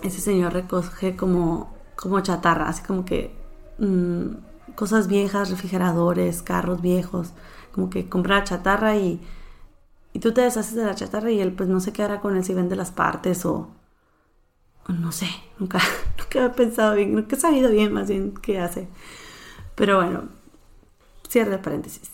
ese 0.02 0.20
señor 0.22 0.54
recoge 0.54 1.14
como, 1.14 1.76
como 1.94 2.20
chatarra, 2.20 2.66
así 2.66 2.82
como 2.82 3.04
que 3.04 3.36
mm, 3.76 4.28
cosas 4.74 5.08
viejas, 5.08 5.50
refrigeradores, 5.50 6.40
carros 6.40 6.80
viejos, 6.80 7.34
como 7.70 7.90
que 7.90 8.08
compra 8.08 8.44
chatarra 8.44 8.96
y, 8.96 9.20
y 10.14 10.20
tú 10.20 10.32
te 10.32 10.40
deshaces 10.40 10.74
de 10.74 10.86
la 10.86 10.94
chatarra 10.94 11.30
y 11.32 11.40
él 11.40 11.52
pues 11.52 11.68
no 11.68 11.80
sé 11.80 11.92
qué 11.92 12.02
hará 12.02 12.22
con 12.22 12.34
él 12.34 12.44
si 12.44 12.54
vende 12.54 12.76
las 12.76 12.92
partes 12.92 13.44
o, 13.44 13.68
no 14.88 15.12
sé, 15.12 15.28
nunca, 15.58 15.78
nunca 16.18 16.46
he 16.46 16.48
pensado 16.48 16.94
bien, 16.94 17.14
nunca 17.14 17.36
he 17.36 17.40
sabido 17.40 17.70
bien 17.70 17.92
más 17.92 18.08
bien 18.08 18.32
qué 18.40 18.58
hace. 18.58 18.88
Pero 19.74 19.96
bueno, 19.96 20.30
cierre 21.28 21.58
paréntesis. 21.58 22.10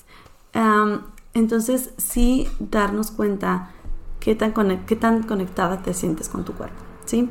entonces 1.35 1.91
sí 1.99 2.49
darnos 2.59 3.13
cuenta 3.13 3.71
qué 4.21 4.35
tan, 4.35 4.53
qué 4.87 4.97
tan 4.97 5.23
conectada 5.23 5.83
te 5.83 5.95
sientes 5.95 6.29
con 6.29 6.45
tu 6.45 6.55
cuerpo, 6.55 6.77
¿sí? 7.05 7.31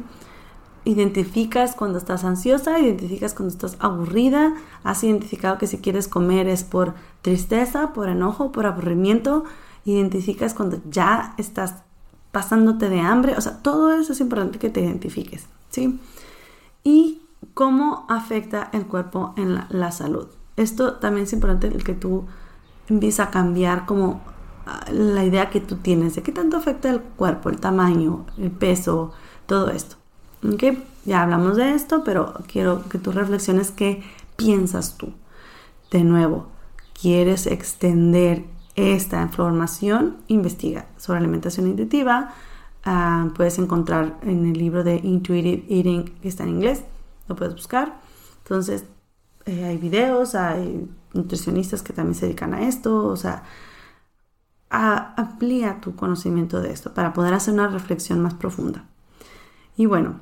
Identificas 0.86 1.76
cuando 1.76 1.97
estás 1.97 2.23
ansiosa, 2.23 2.80
identificas 2.80 3.34
cuando 3.34 3.54
estás 3.54 3.76
aburrida, 3.80 4.54
has 4.84 5.04
identificado 5.04 5.58
que 5.58 5.67
si 5.67 5.80
quieres 5.80 6.08
comer 6.08 6.47
es 6.47 6.63
por 6.63 6.93
tristeza, 7.21 7.93
por 7.93 8.08
enojo, 8.08 8.52
por 8.52 8.65
aburrimiento, 8.65 9.43
identificas 9.84 10.54
cuando 10.54 10.80
ya 10.89 11.34
estás 11.38 11.76
pasándote 12.32 12.89
de 12.89 13.00
hambre, 13.00 13.36
o 13.38 13.41
sea, 13.41 13.62
todo 13.62 13.93
eso 13.93 14.13
es 14.13 14.19
importante 14.21 14.60
que 14.60 14.69
te 14.69 14.82
identifiques, 14.82 15.47
¿sí? 15.69 16.00
Y 16.84 17.21
cómo 17.54 18.06
afecta 18.10 18.69
el 18.73 18.86
cuerpo 18.86 19.34
en 19.38 19.60
la, 19.69 19.91
salud. 19.91 20.28
Esto 20.56 20.93
también 20.95 21.26
es 21.26 21.34
importante 21.34 21.67
el 21.67 21.84
que 21.84 21.93
tú 21.93 22.26
empieces 22.88 23.19
a 23.19 23.32
cambiar 23.32 23.86
como 23.86 24.21
la 24.92 25.24
idea 25.24 25.50
que 25.50 25.62
tú 25.62 25.78
tienes 25.78 26.16
de 26.16 26.24
qué 26.24 26.32
tanto 26.32 26.58
afecta 26.58 26.90
el 26.90 27.02
cuerpo, 27.02 27.50
el 27.50 27.60
tamaño, 27.60 28.26
el 28.38 28.52
peso, 28.52 29.14
todo 29.46 29.70
esto. 29.70 29.98
Ya 31.06 31.24
hablamos 31.24 31.58
de 31.58 31.74
esto, 31.74 32.04
pero 32.04 32.34
quiero 32.52 32.88
que 32.90 32.98
tú 32.98 33.12
reflexiones 33.12 33.72
qué 33.72 34.04
piensas 34.36 34.98
tú. 34.98 35.14
De 35.92 36.04
nuevo, 36.04 36.48
¿quieres 37.00 37.48
extender 37.48 38.44
esta 38.76 39.22
información? 39.22 40.18
Investiga 40.28 40.86
sobre 40.98 41.20
alimentación 41.20 41.68
intuitiva. 41.68 42.34
Ah, 42.84 43.30
puedes 43.36 43.58
encontrar 43.58 44.18
en 44.22 44.46
el 44.46 44.58
libro 44.58 44.84
de 44.84 44.98
Intuitive 44.98 45.66
Eating, 45.70 46.06
que 46.22 46.28
está 46.28 46.44
en 46.44 46.50
inglés, 46.50 46.84
lo 47.28 47.36
puedes 47.36 47.54
buscar. 47.54 48.00
Entonces, 48.44 48.86
eh, 49.46 49.64
hay 49.64 49.78
videos, 49.78 50.36
hay 50.36 50.90
nutricionistas 51.14 51.82
que 51.82 51.94
también 51.94 52.16
se 52.16 52.26
dedican 52.26 52.54
a 52.54 52.68
esto, 52.68 53.08
o 53.08 53.16
sea, 53.16 53.44
amplía 54.70 55.80
tu 55.82 55.96
conocimiento 55.96 56.62
de 56.62 56.72
esto 56.72 56.94
para 56.94 57.14
poder 57.14 57.34
hacer 57.34 57.54
una 57.54 57.68
reflexión 57.68 58.22
más 58.22 58.34
profunda. 58.34 58.86
Y 59.76 59.86
bueno, 59.86 60.20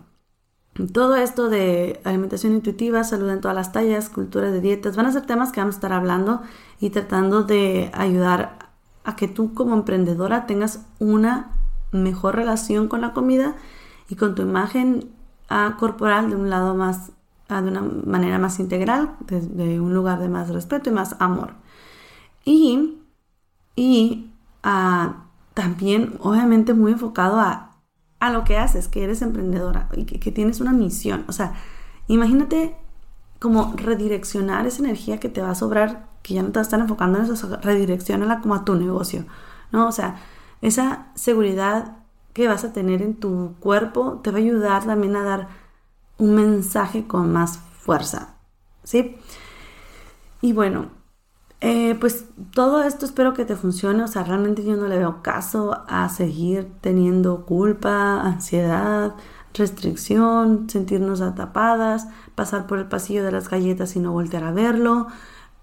todo 0.91 1.15
esto 1.15 1.49
de 1.49 2.01
alimentación 2.03 2.53
intuitiva, 2.53 3.03
salud 3.03 3.29
en 3.29 3.39
todas 3.39 3.55
las 3.55 3.71
tallas, 3.71 4.09
cultura 4.09 4.51
de 4.51 4.59
dietas, 4.59 4.97
van 4.97 5.05
a 5.05 5.11
ser 5.11 5.25
temas 5.25 5.51
que 5.51 5.61
vamos 5.61 5.75
a 5.75 5.77
estar 5.77 5.93
hablando 5.93 6.41
y 6.79 6.89
tratando 6.89 7.43
de 7.43 7.89
ayudar 7.93 8.59
a 9.05 9.15
que 9.15 9.27
tú 9.27 9.53
como 9.53 9.73
emprendedora 9.73 10.45
tengas 10.45 10.85
una 10.99 11.51
mejor 11.91 12.35
relación 12.35 12.89
con 12.89 13.01
la 13.01 13.13
comida 13.13 13.55
y 14.09 14.15
con 14.15 14.35
tu 14.35 14.41
imagen 14.41 15.11
ah, 15.47 15.77
corporal 15.79 16.29
de 16.29 16.35
un 16.35 16.49
lado 16.49 16.75
más, 16.75 17.11
ah, 17.47 17.61
de 17.61 17.69
una 17.69 17.81
manera 17.81 18.37
más 18.37 18.59
integral, 18.59 19.15
desde 19.21 19.79
un 19.79 19.93
lugar 19.93 20.19
de 20.19 20.27
más 20.27 20.49
respeto 20.49 20.89
y 20.89 20.93
más 20.93 21.15
amor. 21.19 21.53
Y, 22.43 22.97
y 23.77 24.31
también, 25.53 26.17
obviamente, 26.21 26.73
muy 26.73 26.93
enfocado 26.93 27.39
a, 27.39 27.71
lo 28.31 28.43
que 28.43 28.57
haces, 28.57 28.87
que 28.87 29.03
eres 29.03 29.21
emprendedora 29.21 29.87
y 29.95 30.05
que, 30.05 30.31
tienes 30.31 30.59
una 30.59 30.73
misión. 30.73 31.25
O 31.27 31.31
sea, 31.31 31.53
imagínate 32.07 32.75
como 33.39 33.73
redireccionar 33.75 34.65
esa 34.65 34.81
energía 34.81 35.19
que 35.19 35.29
te 35.29 35.43
va 35.43 35.51
a 35.51 35.55
sobrar, 35.55 36.07
que 36.23 36.33
ya 36.33 36.41
no 36.41 36.47
te 36.47 36.57
vas 36.57 36.65
a 36.65 36.69
estar 36.69 36.79
enfocando 36.79 37.19
en 37.19 37.25
eso, 37.25 37.57
redireccionala 37.61 38.41
como 38.41 38.55
a 38.55 38.65
tu 38.65 38.73
negocio, 38.73 39.25
¿no? 39.71 39.87
O 39.87 39.91
sea, 39.91 40.15
esa 40.63 41.07
seguridad 41.13 41.97
que 42.33 42.47
vas 42.47 42.63
a 42.63 42.73
tener 42.73 43.03
en 43.03 43.15
tu 43.19 43.53
cuerpo 43.59 44.21
te 44.23 44.31
va 44.31 44.39
a 44.39 44.41
ayudar 44.41 44.85
también 44.85 45.15
a 45.15 45.23
dar 45.23 45.47
un 46.17 46.33
mensaje 46.33 47.05
con 47.05 47.31
más 47.31 47.59
fuerza, 47.59 48.37
¿sí? 48.83 49.17
Y 50.41 50.53
bueno, 50.53 50.89
eh, 51.61 51.95
pues 51.99 52.25
todo 52.53 52.83
esto 52.83 53.05
espero 53.05 53.33
que 53.33 53.45
te 53.45 53.55
funcione, 53.55 54.03
o 54.03 54.07
sea, 54.07 54.23
realmente 54.23 54.63
yo 54.63 54.75
no 54.75 54.87
le 54.87 54.97
veo 54.97 55.21
caso 55.23 55.83
a 55.87 56.09
seguir 56.09 56.71
teniendo 56.81 57.45
culpa, 57.45 58.21
ansiedad, 58.21 59.15
restricción, 59.53 60.69
sentirnos 60.69 61.21
atapadas, 61.21 62.07
pasar 62.35 62.67
por 62.67 62.79
el 62.79 62.87
pasillo 62.87 63.23
de 63.23 63.31
las 63.31 63.49
galletas 63.49 63.95
y 63.95 63.99
no 63.99 64.11
voltear 64.11 64.43
a 64.43 64.51
verlo. 64.51 65.07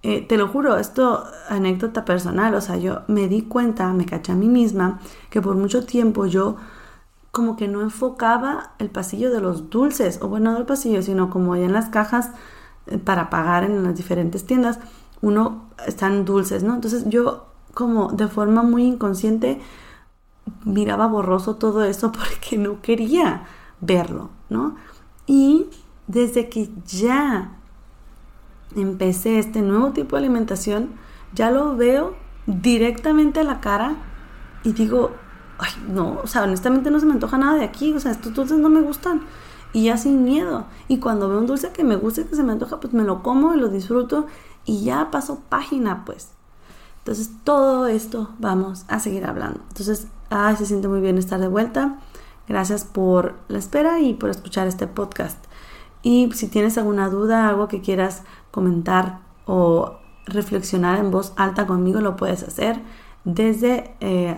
Eh, 0.03 0.27
te 0.27 0.37
lo 0.37 0.49
juro, 0.49 0.79
esto 0.79 1.25
anécdota 1.49 2.05
personal, 2.05 2.55
o 2.55 2.61
sea, 2.61 2.77
yo 2.77 3.03
me 3.07 3.29
di 3.29 3.43
cuenta, 3.43 3.93
me 3.93 4.07
caché 4.07 4.33
a 4.33 4.35
mí 4.35 4.49
misma, 4.49 5.01
que 5.31 5.41
por 5.41 5.55
mucho 5.57 5.85
tiempo 5.85 6.27
yo 6.27 6.57
como 7.31 7.57
que 7.57 7.69
no 7.69 7.81
enfocaba 7.83 8.73
el 8.79 8.91
pasillo 8.91 9.31
de 9.33 9.41
los 9.41 9.71
dulces, 9.71 10.21
o 10.23 10.29
bueno, 10.29 10.53
no 10.53 10.59
el 10.59 10.67
pasillo, 10.67 11.03
sino 11.03 11.31
como 11.31 11.57
ya 11.57 11.65
en 11.65 11.73
las 11.73 11.89
cajas 11.89 12.31
eh, 12.87 12.99
para 12.99 13.31
pagar 13.31 13.65
en 13.65 13.83
las 13.85 13.95
diferentes 13.97 14.45
tiendas, 14.45 14.81
uno 15.23 15.71
están 15.87 16.25
dulces, 16.25 16.63
¿no? 16.63 16.75
Entonces 16.75 17.05
yo 17.07 17.47
como 17.73 18.13
de 18.13 18.29
forma 18.29 18.63
muy 18.63 18.85
inconsciente 18.85 19.61
miraba 20.65 21.07
borroso 21.07 21.57
todo 21.57 21.85
eso 21.85 22.13
porque 22.13 22.59
no 22.59 22.83
quería 22.83 23.45
verlo, 23.81 24.31
¿no? 24.51 24.77
Y 25.27 25.67
desde 26.07 26.49
que 26.49 26.69
ya 26.85 27.57
empecé 28.77 29.39
este 29.39 29.63
nuevo 29.63 29.93
tipo 29.93 30.17
de 30.17 30.21
alimentación, 30.21 30.91
ya 31.35 31.51
lo 31.51 31.77
veo 31.77 32.15
directamente 32.47 33.41
a 33.41 33.45
la 33.45 33.61
cara 33.61 33.95
y 34.65 34.73
digo, 34.73 35.13
ay, 35.59 35.71
no, 35.89 36.19
o 36.23 36.27
sea, 36.27 36.43
honestamente 36.43 36.91
no 36.91 37.01
se 37.01 37.07
me 37.07 37.13
antoja 37.13 37.39
nada 37.39 37.57
de 37.57 37.65
aquí, 37.65 37.93
o 37.93 38.01
sea, 38.01 38.13
estos 38.13 38.35
dulces 38.35 38.59
no 38.59 38.69
me 38.69 38.81
gustan. 38.81 39.23
Y 39.75 39.85
ya 39.85 39.97
sin 39.97 40.23
miedo. 40.23 40.67
Y 40.87 40.99
cuando 40.99 41.31
veo 41.31 41.39
un 41.39 41.47
dulce 41.47 41.73
que 41.73 41.83
me 41.83 41.97
gusta 41.97 42.21
y 42.21 42.25
que 42.25 42.37
se 42.37 42.43
me 42.43 42.53
antoja, 42.53 42.79
pues 42.79 42.93
me 42.93 43.05
lo 43.05 43.23
como 43.23 43.55
y 43.55 43.59
lo 43.59 43.69
disfruto 43.69 44.27
y 44.65 44.85
ya 44.85 45.11
paso 45.11 45.41
página, 45.49 46.05
pues. 46.05 46.31
Entonces, 46.99 47.31
todo 47.45 47.87
esto 47.87 48.31
vamos 48.39 48.85
a 48.89 49.01
seguir 49.01 49.25
hablando. 49.25 49.61
Entonces, 49.69 50.07
ay, 50.31 50.57
se 50.57 50.67
siente 50.67 50.89
muy 50.89 51.01
bien 51.01 51.19
estar 51.19 51.41
de 51.41 51.49
vuelta. 51.49 51.99
Gracias 52.49 52.85
por 52.85 53.35
la 53.49 53.59
espera 53.59 54.01
y 54.01 54.15
por 54.15 54.31
escuchar 54.31 54.69
este 54.69 54.87
podcast. 54.87 55.45
Y 56.03 56.31
si 56.33 56.49
tienes 56.49 56.79
alguna 56.79 57.09
duda, 57.09 57.49
algo 57.49 57.69
que 57.69 57.81
quieras 57.81 58.23
comentar 58.51 59.21
o 59.47 59.97
reflexionar 60.27 60.99
en 60.99 61.11
voz 61.11 61.33
alta 61.37 61.67
conmigo, 61.67 62.01
lo 62.01 62.17
puedes 62.17 62.43
hacer 62.45 62.81
desde, 63.25 63.95
eh, 64.01 64.37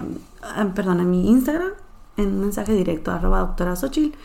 perdón, 0.74 1.00
en 1.00 1.10
mi 1.10 1.28
Instagram, 1.28 1.72
en 2.16 2.28
un 2.28 2.40
mensaje 2.40 2.72
directo, 2.72 3.10
arroba 3.10 3.40
doctora 3.40 3.76
Xochitl. 3.76 4.16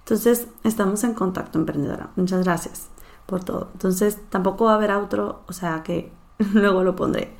Entonces, 0.00 0.46
estamos 0.62 1.02
en 1.04 1.14
contacto, 1.14 1.58
emprendedora. 1.58 2.10
Muchas 2.16 2.44
gracias 2.44 2.88
por 3.30 3.44
todo. 3.44 3.68
Entonces, 3.72 4.18
tampoco 4.28 4.66
va 4.66 4.72
a 4.72 4.74
haber 4.74 4.90
otro, 4.92 5.40
o 5.48 5.52
sea 5.52 5.82
que 5.82 6.12
luego 6.52 6.82
lo 6.82 6.96
pondré. 6.96 7.32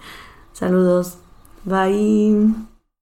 Saludos. 0.52 1.18
Bye. 1.64 2.69